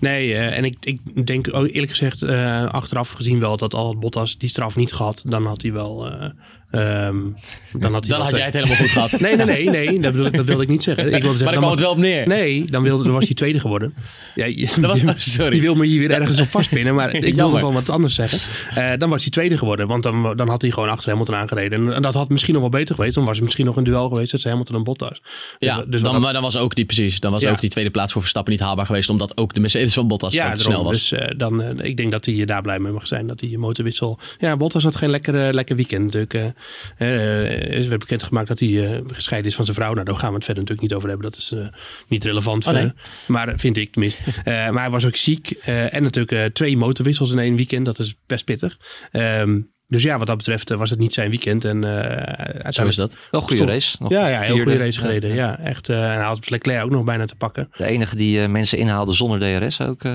[0.00, 3.98] nee eh, en ik, ik denk ook eerlijk gezegd eh, achteraf gezien wel dat al
[3.98, 6.06] Bottas die straf niet gehad, dan had hij wel...
[6.10, 6.30] eh,
[6.70, 7.16] ehm,
[7.78, 9.20] dan had, Dan jij het helemaal goed gehad.
[9.20, 11.04] Nee, nee, nee, nee dat, ik, dat wilde ik niet zeggen.
[11.14, 12.26] Ik wilde zeggen Maar daar kwam dan het wel op neer.
[12.28, 13.94] Nee, dan, wilde, dan was hij tweede geworden.
[14.34, 15.54] Ja, je, was- sorry.
[15.56, 18.38] je wil me hier weer ergens op vastpinnen, maar ik wilde gewoon wat anders zeggen.
[18.74, 21.92] Eh, dan was hij tweede geworden, want dan, dan had hij gewoon achter Hamilton aangereden.
[21.92, 23.14] En dat had misschien nog wel beter geweest.
[23.14, 25.08] Dan was er misschien nog een duel geweest tussen Hamilton en Bottas.
[25.10, 25.20] Dus,
[25.58, 27.20] Ja, dus dan, maar dan was ook die precies.
[27.20, 27.50] Dan was Ja.
[27.50, 30.32] ook die tweede plaats voor Verstappen niet haalbaar geweest, omdat ook de Mercedes van Bottas
[30.32, 30.60] ja, daarom.
[30.62, 30.92] snel was.
[30.92, 33.26] Dus eh, dan, eh, ik denk dat hij daar blij mee mag zijn.
[33.26, 34.18] Dat hij motorwissel...
[34.38, 36.54] Ja, Bottas had geen lekker, eh, lekker weekend natuurlijk.
[36.96, 39.92] Eh eh, er werd bekendgemaakt dat hij eh, gescheiden is van zijn vrouw.
[39.92, 41.30] Nou, daar gaan we het verder natuurlijk niet over hebben.
[41.30, 41.66] Dat is eh,
[42.08, 42.66] niet relevant.
[42.66, 42.92] Oh, nee.
[43.26, 44.22] maar vind ik tenminste.
[44.70, 45.50] Maar hij was ook ziek.
[45.50, 47.84] en natuurlijk twee motorwissels in één weekend.
[47.84, 48.78] Dat is best pittig.
[49.10, 51.64] Ehm, dus ja, wat dat betreft eh, was het niet zijn weekend.
[51.64, 53.12] En, eh, uiteindelijk- Zo is dat.
[53.12, 53.96] Wel een goede Stond- race.
[54.00, 54.70] Nog Ja, ja, heel vierde.
[54.70, 55.28] goede race gereden.
[55.34, 55.88] Ja, Ja, echt.
[55.88, 57.70] eh, en hij had Leclerc ook nog bijna te pakken.
[57.76, 60.04] De enige die eh, mensen inhaalde zonder DRS ook.
[60.04, 60.12] eh,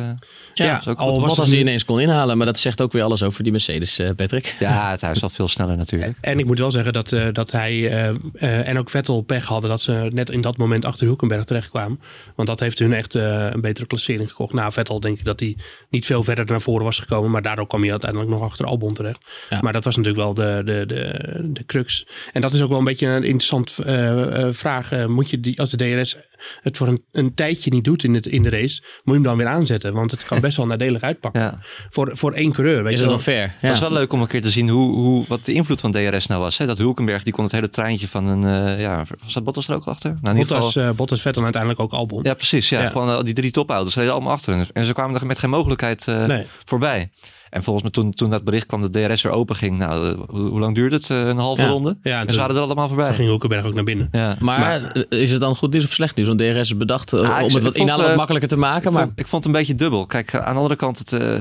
[0.54, 1.36] Ja, Ja, ook al goed.
[1.36, 4.00] was die nu- ineens kon inhalen, maar dat zegt ook weer alles over die Mercedes,
[4.00, 4.56] eh, Patrick.
[4.60, 6.14] Ja, het hij is wel veel sneller natuurlijk.
[6.22, 9.46] En ik moet wel zeggen dat, eh, dat hij eh, eh, en ook Vettel pech
[9.46, 12.00] hadden dat ze net in dat moment achter Hulkenberg terechtkwamen.
[12.36, 14.54] Want dat heeft hun echt eh, een betere klassering gekocht.
[14.54, 15.58] Na Vettel denk ik dat hij
[15.90, 17.32] niet veel verder naar voren was gekomen.
[17.32, 19.20] Maar daardoor kwam hij uiteindelijk nog achter Albon terecht.
[19.50, 19.60] Ja.
[19.66, 22.08] Maar dat was natuurlijk wel de, de, de, de crux.
[22.34, 24.92] En dat is ook wel een beetje een interessant eh, eh, vraag.
[24.92, 26.18] Eh, moet je die, als de DRS
[26.62, 29.24] het voor een, een tijdje niet doet in, het, in de race, moet je hem
[29.24, 29.94] dan weer aanzetten.
[29.94, 31.42] Want het kan best wel nadelig uitpakken.
[31.42, 31.60] Ja.
[31.90, 32.84] Voor, voor één coureur.
[32.84, 33.24] Weet Is je dat wel.
[33.26, 33.42] wel fair?
[33.52, 33.70] Het Ja.
[33.70, 36.28] was wel leuk om een keer te zien hoe, hoe, wat de invloed van DRS
[36.28, 36.58] nou was.
[36.58, 36.66] Hè?
[36.66, 38.44] Dat Hulkenberg die kon het hele treintje van een...
[38.76, 40.18] eh, ja, was dat Bottas er ook achter?
[40.22, 42.24] Nou, in Bottas, geval, eh, Bottas, Vettel en uiteindelijk ook Albon.
[42.24, 42.70] ja, precies.
[42.70, 42.90] Ja, Ja.
[42.90, 44.68] Gewoon eh, die drie topauto's reden allemaal achter.
[44.74, 46.46] En ze kwamen er met geen mogelijkheid eh, Nee.
[46.66, 47.10] voorbij.
[47.50, 49.78] En volgens mij toen, toen dat bericht kwam dat DRS weer open ging.
[49.78, 51.10] Nou, hoe, hoe lang duurde het?
[51.10, 51.68] Eh, een halve Ja.
[51.68, 51.98] ronde?
[52.02, 53.06] Ja, en toen- ze waren er allemaal voorbij.
[53.06, 54.08] Toen ging Hulkenberg ook naar binnen.
[54.12, 54.36] Ja.
[54.40, 56.25] Maar, is het dan goed nieuws of slecht nieuws?
[56.28, 58.88] Want DRS is bedacht eh, Ah, ik om het wat inhalen eh, makkelijker te maken.
[58.88, 60.06] Ik Maar vond, ik vond het een beetje dubbel.
[60.06, 61.40] Kijk, aan de andere kant, het, eh,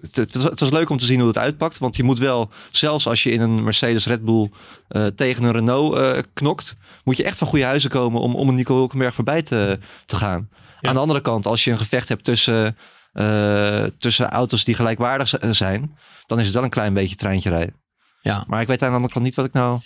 [0.00, 1.78] het, het, was, het was leuk om te zien hoe het uitpakt.
[1.78, 4.50] Want je moet wel, zelfs als je in een Mercedes Red Bull
[4.88, 8.48] eh, tegen een Renault eh, knokt, moet je echt van goede huizen komen om, om
[8.48, 10.48] een Nico Hulkenberg voorbij te, te gaan.
[10.80, 12.76] Aan de andere kant, als je een gevecht hebt tussen,
[13.12, 15.96] eh, tussen auto's die gelijkwaardig zijn,
[16.26, 17.74] dan is het wel een klein beetje treintje rijden.
[18.22, 19.80] ja, Maar ik weet aan de andere kant niet wat ik nou...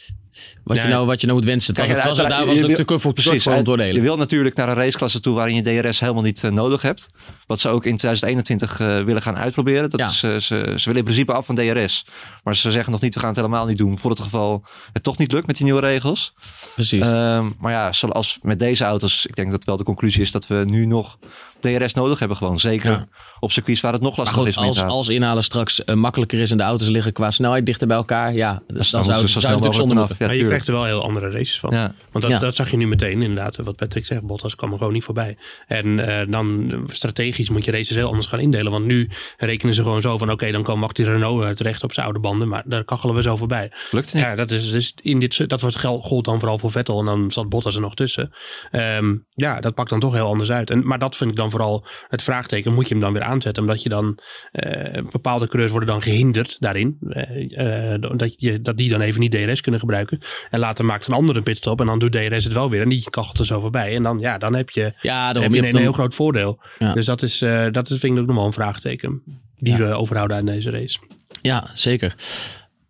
[0.65, 1.75] wat, je nou, wat je nou moet wensen.
[1.75, 4.75] Het was, het was, daar was het te voor Precies, je wil natuurlijk naar een
[4.75, 7.07] raceklasse toe waarin je DRS helemaal niet eh, nodig hebt.
[7.47, 9.91] Wat ze ook in 2021 eh, willen gaan uitproberen.
[9.91, 10.09] Dat Ja.
[10.09, 10.39] is, eh, ze,
[10.77, 12.07] ze willen in principe af van DRS.
[12.43, 13.99] Maar ze zeggen nog niet, we gaan het helemaal niet doen.
[13.99, 16.35] Voor het geval het toch niet lukt met die nieuwe regels.
[16.75, 17.03] Precies.
[17.03, 20.47] Ehm, maar ja, zoals met deze auto's, ik denk dat wel de conclusie is dat
[20.47, 21.19] we nu nog
[21.61, 22.61] DRS nodig hebben gewoon.
[22.61, 23.07] Zeker Ja.
[23.41, 26.57] op circuits waar het nog lastiger goed, is als, als inhalen straks makkelijker is en
[26.57, 29.63] de auto's liggen qua snelheid dichter bij elkaar, ja, dus dan, moeten zou, zou het
[29.65, 30.17] snel natuurlijk zonder.
[30.19, 30.63] Ja, maar je tuurlijk.
[30.65, 31.73] krijgt er wel heel andere races van.
[31.73, 31.95] Ja.
[32.11, 32.39] Want dat, Ja.
[32.39, 33.57] dat zag je nu meteen inderdaad.
[33.57, 35.37] Wat Patrick zegt, Bottas kwam er gewoon niet voorbij.
[35.67, 38.73] En eh, dan strategisch moet je races heel anders gaan indelen.
[38.73, 41.93] Want nu rekenen ze gewoon zo van oké, dan kan Max die Renault terecht op
[41.93, 42.49] zijn oude banden.
[42.49, 43.71] Maar daar kachelen we zo voorbij.
[43.91, 44.23] Lukt het niet.
[44.23, 46.99] Ja, dat, is, dus in dit, dat wordt gold dan vooral voor Vettel.
[46.99, 48.31] En dan zat Bottas er nog tussen.
[48.71, 50.71] Ehm, ja, dat pakt dan toch heel anders uit.
[50.71, 52.73] En, maar dat vind ik dan vooral het vraagteken.
[52.73, 53.63] Moet je hem dan weer aanzetten?
[53.63, 54.19] Omdat je dan
[54.53, 56.97] eh, bepaalde coureurs worden dan gehinderd daarin.
[57.09, 60.14] Eh, eh, dat, je, dat die dan even niet DRS kunnen gebruiken.
[60.51, 61.81] En later maakt een ander een pitstop.
[61.81, 62.83] En dan doet DRS het wel weer.
[62.83, 63.95] En die kachelt er zo voorbij.
[63.95, 66.59] En dan, ja, dan heb je, Ja, heb je je een heel groot voordeel.
[66.79, 66.93] Ja.
[66.93, 69.23] Dus dat, is, eh, dat is, vind ik ook nog wel een vraagteken.
[69.59, 70.99] Die we overhouden aan deze race.
[71.43, 72.15] Ja, zeker.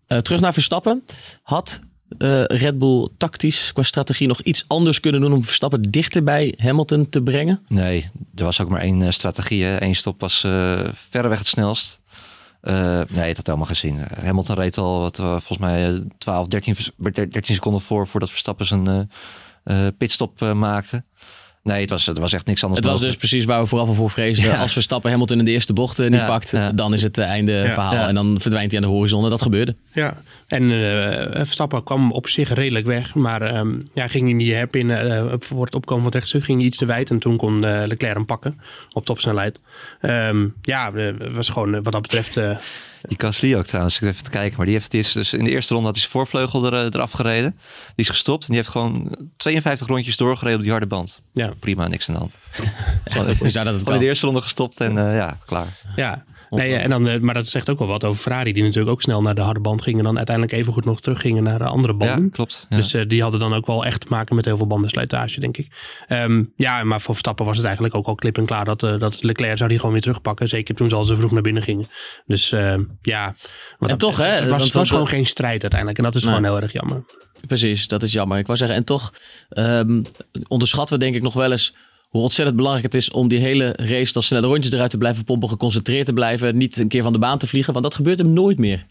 [0.07, 1.05] Eh, terug naar Verstappen.
[1.43, 1.81] Had
[2.19, 6.55] eh, Red Bull tactisch qua strategie nog iets anders kunnen doen om Verstappen dichter bij
[6.57, 7.65] Hamilton te brengen?
[7.69, 9.65] Nee, er was ook maar één strategie.
[9.65, 9.83] Hè.
[9.83, 12.01] Eén stop was eh verreweg het snelst.
[12.65, 13.99] Eh, nee, het had helemaal geen zin.
[14.23, 18.31] Hamilton reed al wat, eh, volgens mij eh, 12, 13, vers- 13 seconden voor voordat
[18.31, 19.11] Verstappen zijn
[19.65, 21.05] eh, pitstop maakte.
[21.65, 23.89] Nee, het was, er was echt niks anders Het was dus precies waar we vooraf
[23.89, 24.45] al voor vreesden.
[24.51, 24.57] Ja.
[24.57, 26.73] Als Verstappen Hamilton in de eerste bocht eh, niet Ja, pakt, ja.
[26.73, 27.93] dan is het eh, einde Ja, verhaal.
[27.95, 28.09] ja.
[28.09, 29.25] En dan verdwijnt hij aan de horizon.
[29.25, 29.77] En dat gebeurde.
[29.93, 33.15] Ja, en eh Verstappen kwam op zich redelijk weg.
[33.15, 36.59] Maar ehm, ja, ging in die hairpin eh, voor het opkomen van het rechtstuk ging
[36.59, 37.11] hij iets te wijd.
[37.11, 38.61] En toen kon Leclerc hem pakken
[38.93, 39.61] op topsnelheid.
[40.01, 42.39] Ehm ja, het was gewoon wat dat betreft...
[43.09, 44.57] Die Gasly ook trouwens, ik even te kijken.
[44.57, 46.75] Maar die heeft het eerst, dus in de eerste ronde had hij zijn voorvleugel er,
[46.75, 47.51] eh, eraf gereden.
[47.95, 51.21] Die is gestopt en die heeft gewoon 52 rondjes doorgereden op die harde band.
[51.33, 52.35] ja, Prima, niks aan de hand.
[53.05, 53.13] Het
[53.79, 55.79] Gewoon in de eerste ronde gestopt en eh, ja, klaar.
[55.97, 56.25] ja.
[56.55, 58.53] Nee, en dan, eh, maar dat zegt ook wel wat over Ferrari.
[58.53, 59.99] Die natuurlijk ook snel naar de harde band gingen.
[59.99, 62.25] En dan uiteindelijk even goed nog teruggingen naar de andere banden.
[62.25, 62.67] Ja, klopt.
[62.69, 62.77] Ja.
[62.77, 65.57] Dus eh, die hadden dan ook wel echt te maken met heel veel bandenslijtage, denk
[65.57, 65.69] ik.
[66.09, 68.99] Ehm, ja, maar voor Verstappen was het eigenlijk ook al klip en klaar dat, eh,
[68.99, 70.49] dat Leclerc zou die gewoon weer terugpakken.
[70.49, 71.87] Zeker toen ze al zo vroeg naar binnen gingen.
[72.27, 73.35] Dus ehm, ja.
[73.79, 75.99] wat En toch, hè, Het was, het gewoon geen strijd uiteindelijk.
[75.99, 77.05] En dat is gewoon heel erg jammer.
[77.47, 78.39] Precies, dat is jammer.
[78.39, 79.13] Ik wou zeggen, en toch
[79.49, 80.03] ehm,
[80.49, 81.75] onderschatten we denk ik nog wel eens
[82.15, 85.25] hoe ontzettend belangrijk het is om die hele race dan snelle rondjes eruit te blijven
[85.25, 88.19] pompen, geconcentreerd te blijven, niet een keer van de baan te vliegen, want dat gebeurt
[88.19, 88.87] hem nooit meer.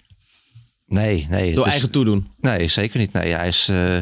[0.85, 1.53] Nee, nee.
[1.53, 2.27] Door is- eigen toedoen.
[2.39, 3.13] Nee, zeker niet.
[3.13, 3.97] Nee, hij is, eh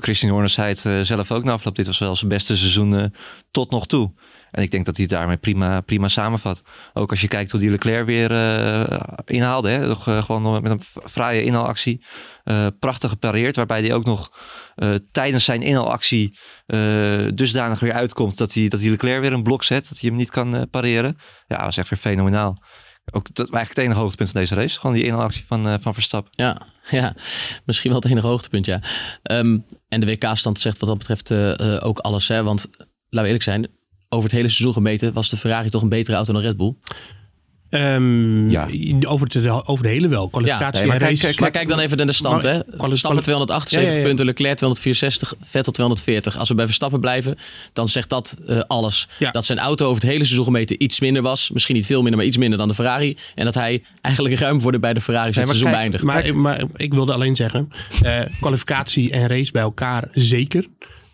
[0.00, 1.74] Christian Horner zei het eh, zelf ook na afloop.
[1.74, 3.04] Dit was wel zijn beste seizoen eh,
[3.50, 4.12] tot nog toe.
[4.50, 6.62] En ik denk dat hij daarmee prima, prima samenvat.
[6.92, 9.70] Ook als je kijkt hoe die Leclerc weer eh, inhaalde.
[9.70, 9.86] Hè?
[9.86, 12.04] Nog, gewoon met een fraaie inhaalactie.
[12.78, 13.56] Prachtig gepareerd.
[13.56, 14.32] Waarbij hij ook nog
[15.12, 16.38] tijdens zijn inhaalactie
[17.34, 18.38] dusdanig weer uitkomt.
[18.38, 19.88] Dat hij, dat hij Leclerc weer een blok zet.
[19.88, 21.16] Dat hij hem niet kan pareren.
[21.46, 22.62] Ja, dat was echt weer fenomenaal.
[23.10, 24.80] Ook dat was eigenlijk het enige hoogtepunt van deze race.
[24.80, 26.32] Gewoon die inhaalactie van, eh, van Verstappen.
[26.34, 27.14] Ja, ja,
[27.64, 28.80] misschien wel het enige hoogtepunt, ja.
[29.22, 32.42] Ehm, en de WK-stand zegt wat dat betreft eh, eh, ook alles, hè.
[32.42, 33.68] Want, laten we eerlijk zijn,
[34.08, 36.74] over het hele seizoen gemeten was de Ferrari toch een betere auto dan Red Bull.
[37.72, 38.68] Ehm, Ja.
[39.06, 40.28] over, de, over de hele wel.
[40.28, 41.26] Kwalificatie nee, maar en kijk, race.
[41.26, 42.42] kijk, maar kijk dan even naar de stand.
[42.42, 42.58] Maar- hè.
[42.58, 44.04] Verstappen kwali- 278 Ja, ja, ja.
[44.06, 46.38] punten, Leclerc 264, Vettel 240.
[46.38, 47.38] Als we bij Verstappen blijven,
[47.72, 49.08] dan zegt dat eh, alles.
[49.18, 49.30] Ja.
[49.30, 51.50] Dat zijn auto over het hele seizoen gemeten iets minder was.
[51.50, 53.16] Misschien niet veel minder, maar iets minder dan de Ferrari.
[53.34, 56.04] En dat hij eigenlijk ruim voor de beide Ferraris het seizoen beëindigt.
[56.04, 57.70] Maar, maar ik wilde alleen zeggen,
[58.02, 60.64] eh, kwalificatie en race bij elkaar zeker.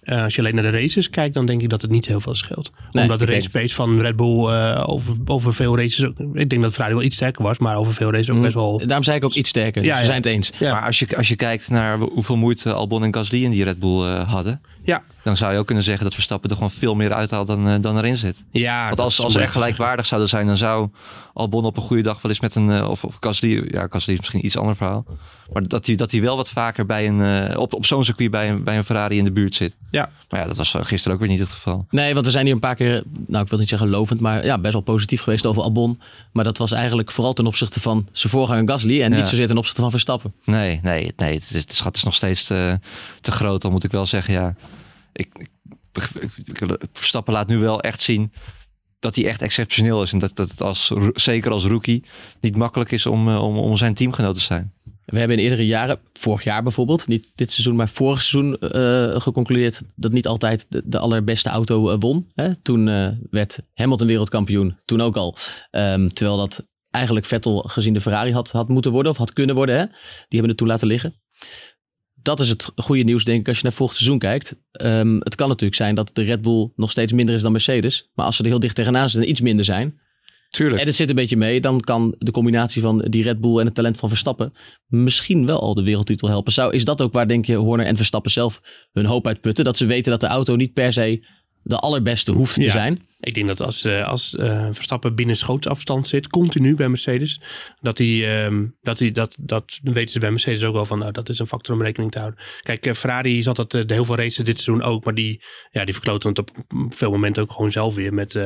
[0.09, 2.21] Eh, als je alleen naar de races kijkt, dan denk ik dat het niet heel
[2.21, 2.71] veel scheelt.
[2.93, 6.05] Nee, Omdat de race pace van Red Bull eh, over, over veel races...
[6.05, 8.55] ook- Ik denk dat Ferrari wel iets sterker was, maar over veel races ook best
[8.55, 8.79] wel...
[8.87, 9.83] Daarom zei ik ook iets sterker.
[9.83, 10.07] Dus Ja, we ja.
[10.07, 10.53] zijn het eens.
[10.59, 10.73] Ja.
[10.73, 13.79] Maar als je, als je kijkt naar hoeveel moeite Albon en Gasly in die Red
[13.79, 14.61] Bull eh, hadden.
[14.89, 17.69] Ja, Dan zou je ook kunnen zeggen dat Verstappen er gewoon veel meer uithaalt dan,
[17.69, 18.37] eh, dan erin zit.
[18.51, 20.89] ja Want als, ze echt gelijkwaardig zouden zijn, dan zou
[21.35, 22.71] Albon op een goede dag wel eens met een.
[22.71, 25.05] eh, of, of Gasly, ja, Gasly is misschien iets ander verhaal.
[25.53, 28.31] Maar dat hij, dat hij wel wat vaker bij een, eh, op, op zo'n circuit
[28.31, 29.77] bij een, bij een Ferrari in de buurt zit.
[29.91, 30.09] Ja.
[30.29, 31.87] Maar ja, dat was gisteren ook weer niet het geval.
[31.91, 34.45] Nee, want we zijn hier een paar keer, nou ik wil niet zeggen lovend, maar
[34.45, 36.01] ja, best wel positief geweest over Albon.
[36.33, 39.17] Maar dat was eigenlijk vooral ten opzichte van zijn voorganger Gasly en Ja.
[39.17, 40.33] niet zozeer ten opzichte van Verstappen.
[40.45, 42.79] Nee, nee, nee het, het schat is nog steeds te,
[43.21, 43.63] te groot.
[43.63, 44.55] Dan moet ik wel zeggen, ja.
[45.19, 45.49] Ik,
[46.93, 48.33] Verstappen laat nu wel echt zien
[48.99, 50.13] dat hij echt exceptioneel is.
[50.13, 52.05] En dat, dat het als, zeker als rookie
[52.41, 54.73] niet makkelijk is om, eh, om, om zijn teamgenoot te zijn.
[55.05, 59.21] We hebben in eerdere jaren, vorig jaar bijvoorbeeld, niet dit seizoen, maar vorig seizoen eh,
[59.21, 62.31] geconcludeerd dat niet altijd de, de allerbeste auto eh, won.
[62.35, 62.57] Hè?
[62.57, 62.85] Toen
[63.31, 65.37] werd Hamilton wereldkampioen, toen ook al.
[65.71, 69.55] Ehm, terwijl dat eigenlijk Vettel gezien de Ferrari had, had moeten worden of had kunnen
[69.55, 69.79] worden.
[69.79, 69.85] Hè?
[69.85, 69.95] Die
[70.29, 71.15] hebben het toen laten liggen.
[72.23, 74.57] Dat is het goede nieuws, denk ik, als je naar volgend seizoen kijkt.
[74.73, 78.11] Ehm, het kan natuurlijk zijn dat de Red Bull nog steeds minder is dan Mercedes.
[78.15, 79.99] Maar als ze er heel dicht tegenaan zitten en iets minder zijn,
[80.49, 80.81] Tuurlijk.
[80.81, 83.65] en het zit een beetje mee, dan kan de combinatie van die Red Bull en
[83.67, 84.53] het talent van Verstappen
[84.87, 86.53] misschien wel al de wereldtitel helpen.
[86.53, 88.61] Zou, is dat ook waar, denk je, Horner en Verstappen zelf
[88.93, 89.65] hun hoop uit putten?
[89.65, 91.25] Dat ze weten dat de auto niet per se
[91.63, 92.71] de allerbeste hoeft te Ja.
[92.71, 93.03] zijn?
[93.21, 97.41] Ik denk dat als, eh, als eh, Verstappen binnen schootsafstand zit, continu bij Mercedes,
[97.81, 101.13] dat hij, ehm, dat hij, dat, dat weten ze bij Mercedes ook wel van, nou,
[101.13, 102.41] dat is een factor om rekening te houden.
[102.63, 105.85] Kijk, eh, Ferrari zat eh, de heel veel races dit seizoen ook, maar die, ja,
[105.85, 106.51] die verkloten het op
[106.89, 108.39] veel momenten ook gewoon zelf weer met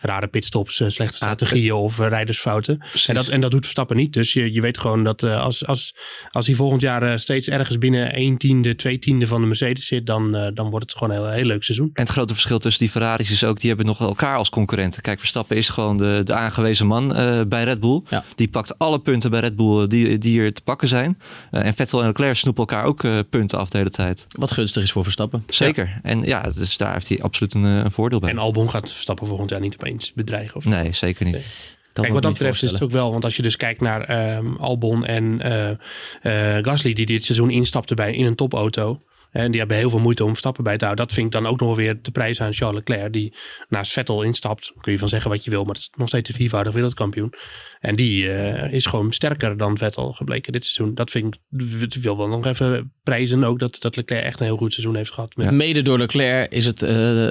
[0.00, 2.84] rare pitstops, slechte strategieën of rijdersfouten.
[3.06, 4.12] En dat, en dat doet Verstappen niet.
[4.12, 5.96] Dus je, je weet gewoon dat als, als,
[6.30, 10.06] als hij volgend jaar steeds ergens binnen 1 tiende, 2 tiende van de Mercedes zit,
[10.06, 11.90] dan, dan wordt het gewoon een heel, heel leuk seizoen.
[11.92, 15.02] En het grote verschil tussen die Ferraris is ook, die hebben nog elkaar als concurrenten.
[15.02, 18.02] Kijk, Verstappen is gewoon de, de aangewezen man eh, bij Red Bull.
[18.08, 18.24] Ja.
[18.34, 21.18] Die pakt alle punten bij Red Bull die, die er te pakken zijn.
[21.50, 24.26] Eh, en Vettel en Leclerc snoepen elkaar ook eh, punten af de hele tijd.
[24.28, 25.44] Wat gunstig is voor Verstappen.
[25.48, 26.00] Zeker.
[26.02, 28.30] En ja, dus daar heeft hij absoluut een, eh, een voordeel bij.
[28.30, 30.56] En Albon gaat Verstappen volgend jaar niet opeens bedreigen.
[30.56, 30.68] Of zo.
[30.68, 31.74] Nee, zeker niet.
[32.02, 34.02] Kijk, moet wat dat betreft is het ook wel, want als je dus kijkt naar
[34.02, 39.00] ehm, Albon en eh, eh, Gasly, die dit seizoen instapten bij in een topauto.
[39.36, 41.06] En die hebben heel veel moeite om Verstappen bij te houden.
[41.06, 43.12] Dat vind ik dan ook nog weer de prijs aan Charles Leclerc.
[43.12, 43.34] Die
[43.68, 44.72] naast Vettel instapt.
[44.80, 45.64] Kun je van zeggen wat je wil.
[45.64, 47.32] Maar het is nog steeds de viervoudig wereldkampioen.
[47.80, 50.94] En die eh, is gewoon sterker dan Vettel gebleken dit seizoen.
[50.94, 53.58] Dat vind ik, ik wil wel nog even prijzen ook.
[53.58, 55.36] Dat, dat Leclerc echt een heel goed seizoen heeft gehad.
[55.36, 56.90] Met, Mede door Leclerc is het, eh,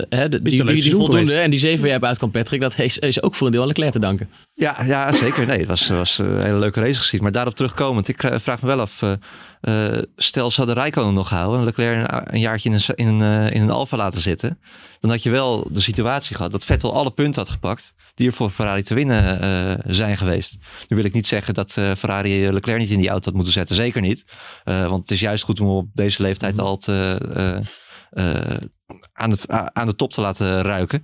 [0.09, 1.43] hè, de, die, voldoende geweest.
[1.43, 3.67] en die zeven hebt uit kan Patrick, dat is, is ook voor een deel aan
[3.67, 4.29] Leclerc te danken.
[4.57, 5.45] Ja, ja zeker.
[5.47, 7.21] Nee, het was, was een hele leuke race gezien.
[7.21, 9.01] Maar daarop terugkomend, ik eh, vraag me wel af.
[9.01, 9.13] eh,
[9.95, 13.07] eh, stel, ze hadden Rijkonen nog gehouden en Leclerc een, een jaartje in een, in,
[13.07, 14.59] een, eh, in een Alfa laten zitten.
[14.99, 18.33] Dan had je wel de situatie gehad dat Vettel alle punten had gepakt die er
[18.33, 20.57] voor Ferrari te winnen eh, zijn geweest.
[20.87, 23.53] Nu wil ik niet zeggen dat eh, Ferrari Leclerc niet in die auto had moeten
[23.53, 23.75] zetten.
[23.75, 24.25] Zeker niet.
[24.63, 27.57] Eh, want het is juist goed om op deze leeftijd al te, eh,
[28.53, 28.61] eh,
[29.13, 29.37] aan, de,
[29.73, 31.03] aan de top te laten ruiken.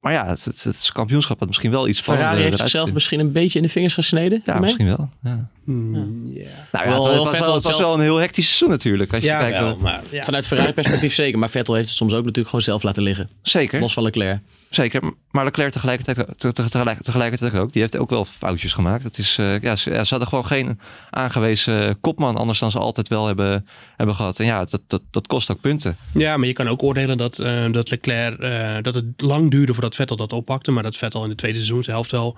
[0.00, 2.92] Maar ja, het, het, het kampioenschap had misschien wel iets spannender Ferrari heeft eruit zichzelf
[2.94, 4.42] misschien een beetje in de vingers gesneden.
[4.44, 5.08] Ja, misschien wel.
[5.22, 5.48] Ja.
[5.64, 5.94] Hmm,
[6.26, 6.44] ja.
[6.72, 9.12] Nou ja, Wel, het, was wel, het was zelf- wel een heel hectisch seizoen natuurlijk.
[9.12, 10.24] Als je Ja, kijkt, wel, eh, maar ja.
[10.24, 13.28] Vanuit Ferrari perspectief zeker, maar Vettel heeft het soms ook natuurlijk gewoon zelf laten liggen.
[13.42, 14.40] zeker, Los van Leclerc.
[14.70, 15.12] Zeker.
[15.30, 17.72] Maar Leclerc tegelijkertijd, te- te- tegelijk- tegelijkertijd ook.
[17.72, 19.04] Die heeft ook wel foutjes gemaakt.
[19.04, 22.36] Het is, eh, ja, ze, ja, ze hadden gewoon geen aangewezen kopman.
[22.36, 24.38] Anders dan ze altijd wel hebben, hebben gehad.
[24.38, 25.96] En ja, dat, dat, dat kost ook punten.
[26.12, 29.72] Ja, maar je kan ook oordelen dat, eh, dat Leclerc, eh, dat het lang duurde
[29.72, 30.70] voordat Vettel dat oppakte.
[30.70, 32.36] Maar dat Vettel in de tweede seizoenshelft wel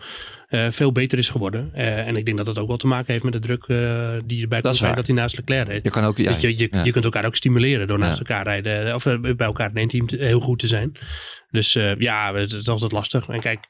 [0.49, 1.71] eh, veel beter is geworden.
[1.75, 4.11] Eh, en ik denk dat dat ook wel te maken heeft met de druk eh,
[4.25, 4.97] die erbij komt waar.
[4.97, 5.83] dat hij naast Leclerc reed.
[5.85, 6.17] Je kan ook...
[6.19, 6.85] Ja, Dus je, je, ja.
[6.85, 8.25] je kunt elkaar ook stimuleren door naast Ja.
[8.25, 8.95] elkaar rijden.
[8.95, 10.93] Of bij elkaar in één team te- heel goed te zijn.
[11.51, 13.29] Dus ja, het is altijd lastig.
[13.29, 13.65] En kijk,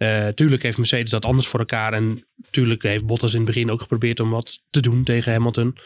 [0.00, 1.92] eh, tuurlijk heeft Mercedes dat anders voor elkaar.
[1.92, 5.76] En tuurlijk heeft Bottas in het begin ook geprobeerd om wat te doen tegen Hamilton.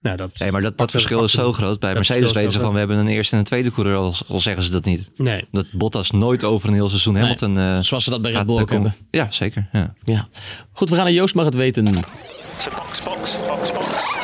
[0.00, 1.78] Nou, dat, Nee, maar dat, dat verschil is zo groot.
[1.80, 4.14] Bij dat Mercedes weten ze gewoon, we hebben een eerste en een tweede coureur, al,
[4.28, 5.10] al zeggen ze dat niet.
[5.16, 5.44] Nee.
[5.50, 7.58] Dat Bottas nooit over een heel seizoen Hamilton...
[7.58, 8.94] eh, Zoals ze dat bij Red Bull eh, hebben.
[9.10, 9.68] Ja, zeker.
[9.72, 9.94] Ja.
[10.02, 10.28] Ja.
[10.72, 11.84] Goed, we gaan naar Joost mag het weten.
[11.84, 14.14] Box, box, box, box.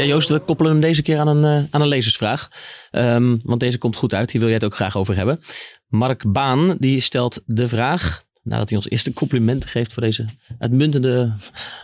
[0.00, 2.48] Ja, Joost, we koppelen hem deze keer aan een, eh, aan een lezersvraag.
[2.90, 4.30] Ehm, want deze komt goed uit.
[4.30, 5.40] Hier wil jij het ook graag over hebben.
[5.88, 8.28] Mark Baan, die stelt de vraag...
[8.42, 10.26] Nadat hij ons eerste complimenten geeft voor deze
[10.58, 11.32] uitmuntende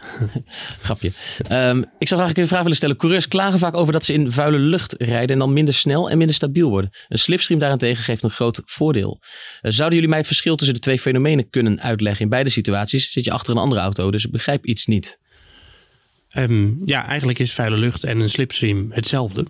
[0.83, 1.13] grapje.
[1.49, 2.97] Ehm, ik zou graag een vraag willen stellen.
[2.97, 6.19] Coureurs klagen vaak over dat ze in vuile lucht rijden en dan minder snel en
[6.19, 6.91] minder stabiel worden.
[7.09, 9.21] Een slipstream daarentegen geeft een groot voordeel.
[9.61, 12.25] Eh, zouden jullie mij het verschil tussen de twee fenomenen kunnen uitleggen?
[12.25, 15.19] In beide situaties zit je achter een andere auto, dus ik begrijp iets niet.
[16.37, 19.47] Ehm, ja, eigenlijk is vuile lucht en een slipstream hetzelfde.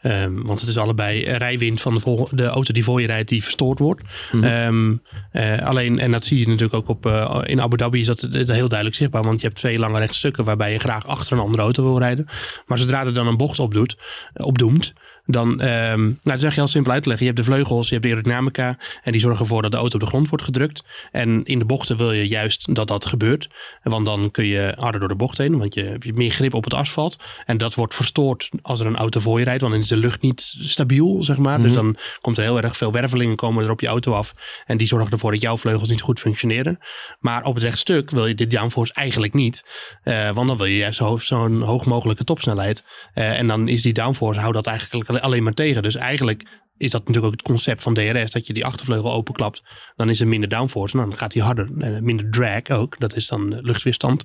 [0.00, 3.42] Ehm, want het is allebei rijwind van de, de auto die voor je rijdt, die
[3.42, 4.02] verstoord wordt.
[4.42, 4.96] Ehm,
[5.30, 8.20] eh, alleen, en dat zie je natuurlijk ook op, eh, in Abu Dhabi, is dat,
[8.20, 9.22] dat heel duidelijk zichtbaar.
[9.22, 12.26] Want je hebt twee lange rechtstukken waarbij je graag achter een andere auto wil rijden.
[12.66, 13.96] Maar zodra er dan een bocht op doet,
[14.34, 14.92] opdoemt,
[15.26, 17.26] dan, ehm, nou, dat zeg je heel simpel uit te leggen.
[17.26, 19.94] Je hebt de vleugels, je hebt de aerodynamica en die zorgen ervoor dat de auto
[19.94, 20.84] op de grond wordt gedrukt.
[21.12, 23.48] En in de bochten wil je juist dat dat gebeurt.
[23.82, 26.64] Want dan kun je harder door de bocht heen, want je hebt meer grip op
[26.64, 27.16] het asfalt.
[27.46, 29.96] En dat wordt verstoord als er een auto voor je rijdt, want dan is de
[29.96, 31.62] lucht niet stabiel, zeg maar.
[31.62, 31.82] Dus Mhm.
[31.82, 34.34] dan komt er heel erg veel wervelingen komen er op je auto af.
[34.66, 36.78] En die zorgen ervoor dat jouw vleugels niet goed functioneren.
[37.20, 39.64] Maar op het rechtstuk wil je dit downforce eigenlijk niet.
[40.02, 42.84] Eh, want dan wil je juist zo- zo'n hoog mogelijke topsnelheid.
[43.14, 45.82] Eh, en dan is die downforce, houdt dat eigenlijk alleen maar tegen.
[45.82, 48.30] Dus eigenlijk is dat natuurlijk ook het concept van DRS.
[48.30, 49.62] Dat je die achtervleugel openklapt.
[49.96, 50.96] Dan is er minder downforce.
[50.96, 51.70] Nou, dan gaat hij harder.
[51.78, 52.98] Eh, minder drag ook.
[52.98, 54.22] Dat is dan eh, luchtweerstand.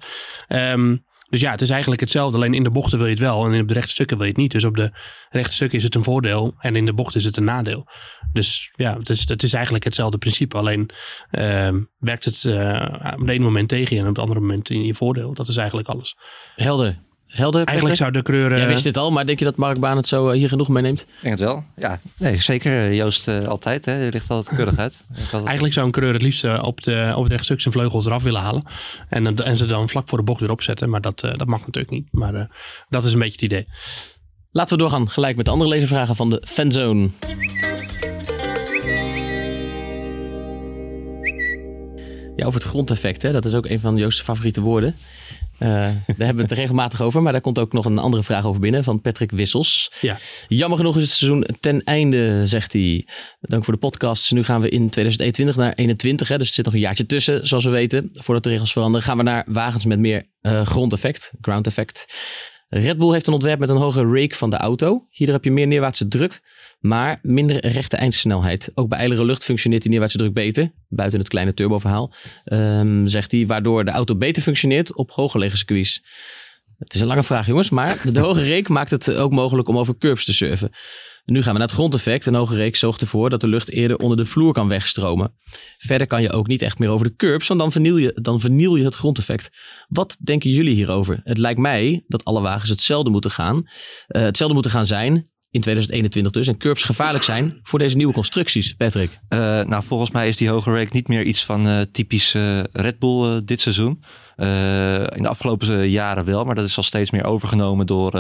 [0.48, 0.96] Ehm,
[1.30, 2.38] dus ja, het is eigenlijk hetzelfde.
[2.38, 3.46] Alleen in de bochten wil je het wel.
[3.46, 4.52] En op de rechte stukken wil je het niet.
[4.52, 4.92] Dus op de
[5.30, 6.54] rechte stukken is het een voordeel.
[6.58, 7.88] En in de bocht is het een nadeel.
[8.32, 10.58] Dus ja, het is, het is eigenlijk hetzelfde principe.
[10.58, 10.90] Alleen
[11.32, 14.02] ehm, werkt het eh, op het ene moment tegen je.
[14.02, 15.34] En op het andere moment in je voordeel.
[15.34, 16.18] Dat is eigenlijk alles.
[16.56, 17.08] Helder.
[17.30, 17.64] Helder.
[17.66, 18.50] Eigenlijk zou de kleur...
[18.50, 20.50] Jij eh, wist dit al, maar denk je dat Mark Baan het zo eh, hier
[20.50, 21.02] genoeg meeneemt?
[21.02, 21.64] Ik denk het wel.
[21.76, 22.94] Ja, nee, zeker.
[22.94, 23.86] Joost eh, altijd.
[23.86, 24.04] Hè.
[24.04, 25.04] Je ligt altijd keurig uit.
[25.32, 28.42] Eigenlijk zou een coureur het liefst op, de, op het rechtstuk zijn vleugels eraf willen
[28.42, 28.64] halen.
[29.10, 30.90] En, en ze dan vlak voor de bocht weer opzetten.
[30.90, 32.08] Maar dat, eh, dat mag natuurlijk niet.
[32.12, 32.46] Maar eh,
[32.90, 33.68] dat is een beetje het idee.
[34.52, 37.10] Laten we doorgaan gelijk met de andere lezervragen van de fanzone.
[42.36, 43.32] Ja, over het grondeffect, hè?
[43.32, 44.96] dat is ook een van Joost's favoriete woorden.
[45.60, 48.46] Eh, daar hebben we het regelmatig over, maar daar komt ook nog een andere vraag
[48.46, 49.92] over binnen van Patrick Wissels.
[50.02, 50.18] Ja.
[50.48, 53.08] Jammer genoeg is het seizoen ten einde, zegt hij.
[53.40, 54.32] Dank voor de podcast.
[54.32, 57.48] Nu gaan we in 2021 naar 21, hè, dus er zit nog een jaartje tussen,
[57.48, 58.10] zoals we weten.
[58.14, 62.06] Voordat de regels veranderen, gaan we naar wagens met meer eh, grondeffect, ground effect.
[62.70, 65.06] Red Bull heeft een ontwerp met een hogere rake van de auto.
[65.10, 66.42] Hierdoor heb je meer neerwaartse druk,
[66.80, 68.72] maar minder rechte eindsnelheid.
[68.74, 72.14] Ook bij ijlere lucht functioneert die neerwaartse druk beter, buiten het kleine turboverhaal,
[72.44, 76.04] ehm, zegt hij, waardoor de auto beter functioneert op hooggelegen circuits.
[76.78, 79.78] Het is een lange vraag, jongens, maar de hoge reek maakt het ook mogelijk om
[79.78, 80.70] over curbs te surfen.
[81.26, 82.26] Nu gaan we naar het grondeffect.
[82.26, 85.34] Een hoge reek zorgt ervoor dat de lucht eerder onder de vloer kan wegstromen.
[85.78, 88.40] Verder kan je ook niet echt meer over de curbs, want dan verniel je, dan
[88.40, 89.50] verniel je het grondeffect.
[89.88, 91.22] Wat denken jullie hierover?
[91.24, 93.64] Het lijkt mij dat alle wagens hetzelfde moeten gaan.
[94.08, 96.48] eh, hetzelfde moeten gaan zijn in 2021 dus.
[96.48, 98.74] En curbs gevaarlijk zijn voor deze nieuwe constructies.
[98.74, 99.20] Patrick.
[99.28, 102.64] Eh, nou, volgens mij is die hoge rake niet meer iets van eh, typisch eh,
[102.72, 104.04] Red Bull eh, dit seizoen.
[104.36, 108.14] Eh, in de afgelopen jaren wel, maar dat is al steeds meer overgenomen door,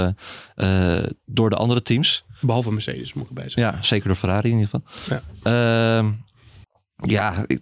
[0.55, 2.23] eh, eh, door de andere teams.
[2.41, 3.73] Behalve Mercedes, moet ik erbij zeggen.
[3.73, 5.21] Ja, zeker door Ferrari in ieder geval.
[5.43, 5.97] Ja.
[5.97, 6.11] Ehm,
[7.09, 7.61] ja, ik,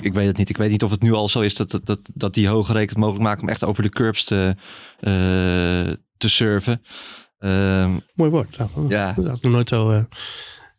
[0.00, 0.48] ik weet het niet.
[0.48, 2.72] Ik weet niet of het nu al zo is dat, dat, dat, dat die hoge
[2.72, 4.54] rake het mogelijk maakt om echt over de curbs te,
[5.00, 6.82] eh, te surfen.
[7.38, 8.56] Ehm, Mooi woord.
[8.88, 9.12] Ja.
[9.12, 9.90] Dat had ik nog nooit zo...
[9.90, 10.04] eh,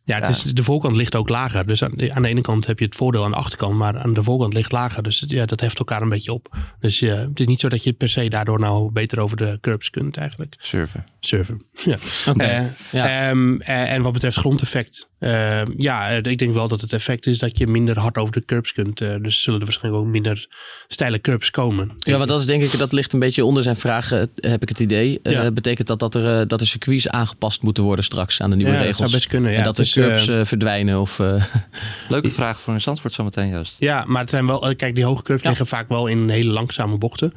[0.04, 0.30] ja, het Ja.
[0.30, 1.68] Is, de voorkant ligt ook lager.
[1.68, 3.98] Dus aan de, aan de ene kant heb je het voordeel aan de achterkant, maar
[4.00, 5.04] aan de voorkant ligt lager.
[5.04, 6.56] Dus ja, dat heft elkaar een beetje op.
[6.80, 9.90] Dus het is niet zo dat je per se daardoor nou beter over de curbs
[9.90, 10.56] kunt eigenlijk.
[10.60, 11.06] surfen.
[11.28, 11.62] Surfen.
[11.86, 11.98] Ja.
[12.28, 13.30] Oké, Eh, ja.
[13.30, 15.08] ehm, eh, en wat betreft grondeffect.
[15.20, 18.34] ehm, ja, eh, ik denk wel dat het effect is dat je minder hard over
[18.34, 18.98] de curbs kunt.
[18.98, 20.48] dus zullen er waarschijnlijk ook minder
[20.88, 21.92] steile curbs komen.
[21.98, 24.62] Ja, want dat is denk ik, dat ligt een beetje onder zijn vraag, eh, heb
[24.62, 25.20] ik het idee.
[25.24, 25.52] Eh, Ja.
[25.52, 28.72] betekent dat dat, er, eh, dat de circuits aangepast moeten worden straks aan de nieuwe
[28.72, 29.10] Ja, dat regels?
[29.10, 29.58] zou best kunnen, ja.
[29.58, 31.20] en dat de is, curbs verdwijnen of...
[31.20, 31.44] eh,
[32.10, 33.76] Leuke vraag voor een Zandvoort zometeen, Joost.
[33.80, 35.50] Ja, maar het zijn wel, kijk, die hoge curbs Ja.
[35.50, 37.34] liggen vaak wel in hele langzame bochten.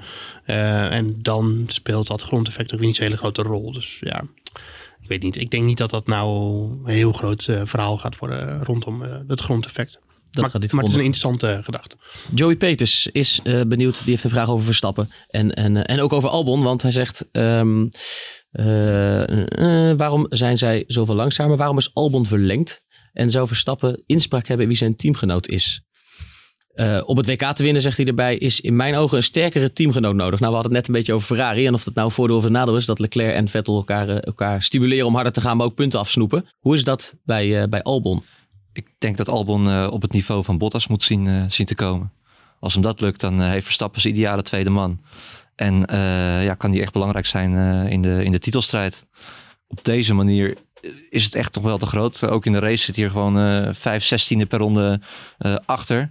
[0.51, 3.73] Eh, en dan speelt dat grondeffect ook weer niet zo'n hele grote rol.
[3.73, 4.25] Dus ja,
[5.01, 5.37] ik weet niet.
[5.37, 6.29] Ik denk niet dat dat nou
[6.85, 9.99] een heel groot eh, verhaal gaat worden rondom eh, het grondeffect.
[10.41, 11.97] maar, gaat niet maar het is een interessante gedachte.
[12.35, 13.99] Joey Peters is benieuwd.
[13.99, 15.09] Die heeft een vraag over Verstappen.
[15.29, 16.63] En, en, en ook over Albon.
[16.63, 17.29] Want hij zegt...
[17.33, 17.87] ehm,
[18.51, 21.57] eh, eh, waarom zijn zij zoveel langzamer?
[21.57, 22.83] Waarom is Albon verlengd?
[23.13, 25.83] En zou Verstappen inspraak hebben wie zijn teamgenoot is?
[26.81, 29.73] Eh, om het WK te winnen, zegt hij erbij, is in mijn ogen een sterkere
[29.73, 30.41] teamgenoot nodig.
[30.41, 31.67] Nou, we hadden het net een beetje over Ferrari.
[31.67, 34.17] En of dat nou voordeel of een nadeel is, dat Leclerc en Vettel elkaar, eh,
[34.21, 36.47] elkaar stimuleren om harder te gaan, maar ook punten afsnoepen.
[36.61, 38.23] Hoe is dat bij, eh, bij Albon?
[38.73, 42.13] Ik denk dat Albon op het niveau van Bottas moet zien, zien te komen.
[42.61, 45.01] Als hem dat lukt, dan heeft Verstappen zijn ideale tweede man.
[45.57, 45.85] En
[46.43, 47.53] ja, kan die echt belangrijk zijn
[47.89, 49.07] in, de, in de titelstrijd.
[49.69, 50.57] Op deze manier
[51.11, 52.25] is het echt toch wel te groot.
[52.25, 55.01] Ook in de race zit hier gewoon eh vijf zestiende per ronde
[55.67, 56.11] achter.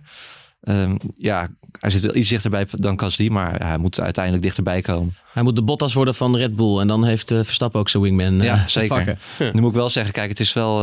[0.62, 1.48] Ehm, ja,
[1.80, 5.16] hij zit wel iets dichterbij dan Gasly, maar hij moet uiteindelijk dichterbij komen.
[5.34, 6.80] Hij moet de Bottas worden van Red Bull.
[6.80, 8.88] En dan heeft eh, Verstappen ook zijn wingman eh, Ja, zeker.
[8.96, 9.20] pakken.
[9.54, 10.78] Nu moet ik wel zeggen, kijk, het is wel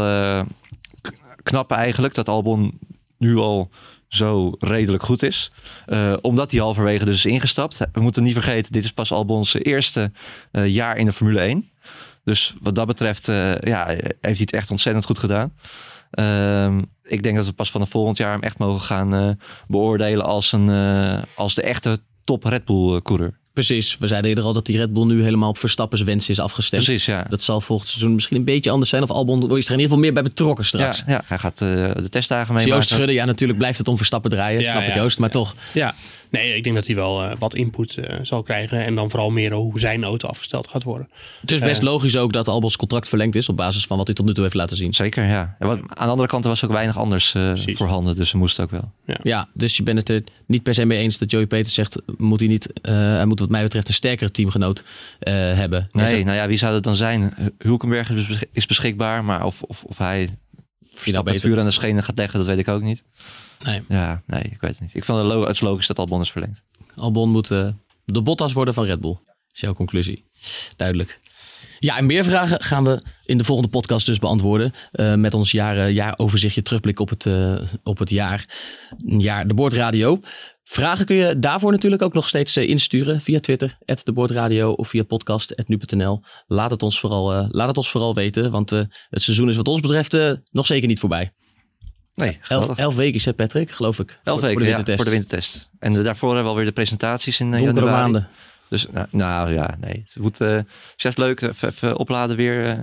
[1.00, 1.12] k-
[1.42, 2.78] knap eigenlijk dat Albon
[3.18, 3.70] nu al
[4.08, 5.52] zo redelijk goed is.
[6.20, 7.78] Omdat hij halverwege dus is ingestapt.
[7.92, 10.12] We moeten niet vergeten, dit is pas Albons eerste
[10.50, 11.70] jaar in de Formule 1.
[12.24, 13.26] Dus wat dat betreft
[13.60, 15.52] ja, heeft hij het echt ontzettend goed gedaan.
[16.10, 19.30] Ehm, ik denk dat we pas vanaf volgend jaar hem echt mogen gaan eh,
[19.68, 23.38] beoordelen als, een, eh, als de echte top Red Bull eh, coureur.
[23.52, 26.40] Precies, we zeiden eerder al dat die Red Bull nu helemaal op Verstappen's wens is
[26.40, 26.84] afgestemd.
[26.84, 27.26] Precies, ja.
[27.28, 29.02] Dat zal volgend seizoen misschien een beetje anders zijn.
[29.02, 30.98] Of Albon is er in ieder geval meer bij betrokken straks.
[30.98, 32.66] Ja, ja hij gaat uh, de testdagen mee.
[32.66, 35.18] Joost schudden, ja natuurlijk blijft het om Verstappen draaien, ja, snap ik Joost.
[35.18, 35.54] Maar toch.
[35.72, 35.94] Ja,
[36.30, 38.84] nee, ik denk dat hij wel uh, wat input uh, zal krijgen.
[38.84, 41.08] En dan vooral meer hoe zijn auto afgesteld gaat worden.
[41.40, 44.14] Het is best logisch ook dat Albons contract verlengd is op basis van wat hij
[44.14, 44.94] tot nu toe heeft laten zien.
[44.94, 45.56] Zeker, ja.
[45.58, 48.64] En wat, aan de andere kant er was ook weinig anders voorhanden, dus ze moesten
[48.64, 48.92] ook wel.
[49.06, 49.18] Ja.
[49.22, 49.48] ja.
[49.54, 52.40] dus je bent het er niet per se mee eens dat Joey Peters zegt, moet
[52.40, 55.88] hij niet, hij moet wat mij betreft een sterkere teamgenoot uh, hebben.
[55.90, 57.34] Nee, nou ja, wie zou dat dan zijn?
[57.58, 58.10] Hulkenberg
[58.52, 60.28] is beschikbaar, maar of, of, of hij
[61.04, 63.02] nou het vuur aan de schenen gaat leggen, dat weet ik ook niet.
[63.64, 63.82] Nee.
[63.88, 64.94] Ja, nee, ik weet het niet.
[64.94, 66.62] Ik vond het, lo het logisch dat Albon is verlengd.
[66.94, 67.68] Albon moet uh,
[68.04, 69.18] de Bottas worden van Red Bull.
[69.52, 70.24] Is jouw conclusie.
[70.76, 71.20] Duidelijk.
[71.78, 74.72] Ja, en meer vragen gaan we in de volgende podcast dus beantwoorden.
[74.92, 78.48] Uh, met ons jaar, jaaroverzichtje, terugblik op het, uh, op het jaar,
[79.06, 80.20] jaar de Boordradio.
[80.64, 84.88] Vragen kun je daarvoor natuurlijk ook nog steeds uh, insturen via Twitter, de Boordradio of
[84.88, 86.20] via podcast.nu.nl.
[86.46, 89.80] Laat, het ons vooral, laat het ons vooral weten, want het seizoen is wat ons
[89.80, 91.32] betreft nog zeker niet voorbij.
[92.16, 94.18] Nee, elf, elf, weken is het, Patrick, geloof ik.
[94.24, 95.68] Elf weken, voor de, ja, voor de wintertest.
[95.78, 98.00] En daarvoor hebben we alweer de presentaties in Donkere januari.
[98.00, 98.28] maanden.
[98.68, 100.02] Dus nou, nou, ja, nee.
[100.06, 100.58] Het wordt uh,
[100.96, 101.40] juist leuk.
[101.40, 102.66] Even, even opladen weer.
[102.66, 102.78] Uh,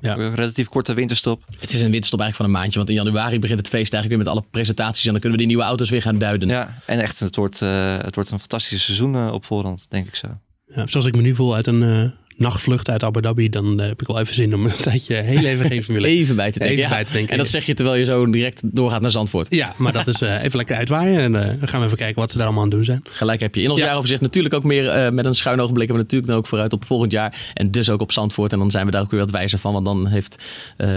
[0.00, 0.14] ja.
[0.14, 1.42] Relatief korte winterstop.
[1.58, 2.78] Het is een winterstop eigenlijk van een maandje.
[2.78, 5.06] Want in januari begint het feest eigenlijk weer met alle presentaties.
[5.06, 6.48] En dan kunnen we die nieuwe auto's weer gaan duiden.
[6.48, 10.14] Ja, en echt, het wordt, uh, het wordt een fantastisch seizoen op voorhand, denk ik
[10.14, 10.26] zo.
[10.66, 14.00] Ja, zoals ik me nu voel uit een nachtvlucht uit Abu Dhabi, dan uh, heb
[14.00, 16.76] ik wel even zin om een tijdje heel even geen Formule Even bij te denken.
[16.76, 17.32] Even bij te denken.
[17.32, 19.54] En dat zeg je terwijl je zo direct doorgaat naar Zandvoort.
[19.54, 22.20] Ja, maar dat is uh, even lekker uitwaaien en uh, dan gaan we even kijken
[22.20, 23.02] wat ze daar allemaal aan doen zijn.
[23.04, 23.62] Gelijk heb je.
[23.62, 23.86] In ons ja.
[23.86, 26.84] jaaroverzicht natuurlijk ook meer met een schuin oog blikken we natuurlijk dan ook vooruit op
[26.84, 27.52] volgend jaar.
[27.54, 28.52] En dus ook op Zandvoort.
[28.52, 30.44] En dan zijn we daar ook weer wat wijzer van, want dan heeft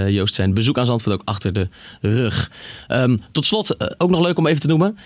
[0.07, 1.67] Joost zijn bezoek aan Zandvoort ook achter de
[2.01, 2.51] rug.
[2.89, 4.97] Um, tot slot, ook nog leuk om even te noemen.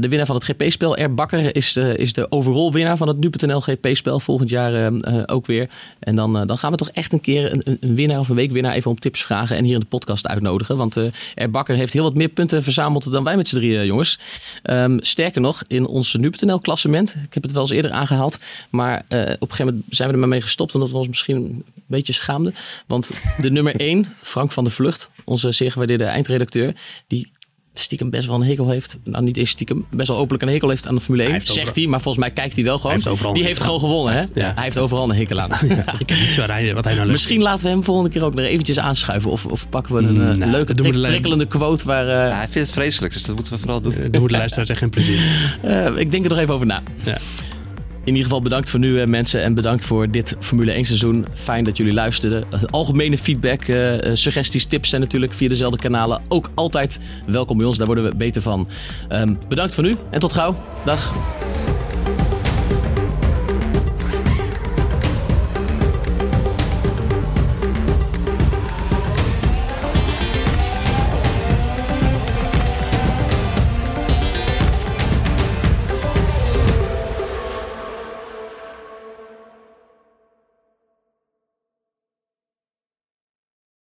[0.00, 3.18] de winnaar van het GP-spel, Er Bakker, is de, is de overall winnaar van het
[3.18, 4.92] Nu.nl GP-spel volgend jaar
[5.26, 5.69] ook weer.
[5.98, 8.74] En dan dan gaan we toch echt een keer een, een winnaar of een weekwinnaar
[8.74, 10.76] even om tips vragen en hier in de podcast uitnodigen.
[10.76, 10.96] Want
[11.34, 14.18] Er Bakker heeft heel wat meer punten verzameld dan wij met z'n drieën, jongens.
[14.62, 18.38] Um, sterker nog, in ons nu.nl klassement, ik heb het wel eens eerder aangehaald,
[18.70, 21.08] maar uh, op een gegeven moment zijn we er maar mee gestopt omdat we ons
[21.08, 22.54] misschien een beetje schaamden.
[22.86, 23.10] Want
[23.40, 26.74] de nummer 1, Frank van der Vlucht, onze zeer gewaardeerde eindredacteur,
[27.06, 27.32] die
[27.74, 28.98] stiekem best wel een hekel heeft.
[29.04, 29.86] Nou, niet eens stiekem.
[29.90, 31.32] Best wel openlijk een hekel heeft aan de Formule 1.
[31.32, 33.00] Hij zegt hij, maar volgens mij kijkt hij wel gewoon.
[33.02, 34.20] Hij heeft die heeft gewoon gewonnen, hè?
[34.20, 34.52] Ja.
[34.54, 35.48] Hij heeft overal een hekel aan.
[35.70, 38.24] Ja, ik heb niet zo hij, wat hij nou Misschien laten we hem volgende keer
[38.24, 39.30] ook nog eventjes aanschuiven.
[39.30, 42.04] Of, of pakken we een, mm, nou, leuke, prik, prikkelende quote waar...
[42.04, 43.94] Uh, ja, hij vindt het vreselijk, dus dat moeten we vooral doen.
[44.10, 45.18] Dan moet de luisteraar echt geen plezier.
[45.64, 46.82] Uh, ik denk er nog even over na.
[47.04, 47.18] Ja.
[48.00, 51.26] In ieder geval bedankt voor nu mensen en bedankt voor dit Formule 1 seizoen.
[51.34, 52.44] Fijn dat jullie luisterden.
[52.70, 57.76] Algemene feedback, uh, suggesties, tips zijn natuurlijk via dezelfde kanalen ook altijd welkom bij ons.
[57.76, 58.68] Daar worden we beter van.
[59.08, 60.56] Um, bedankt voor nu en tot gauw.
[60.84, 61.12] Dag.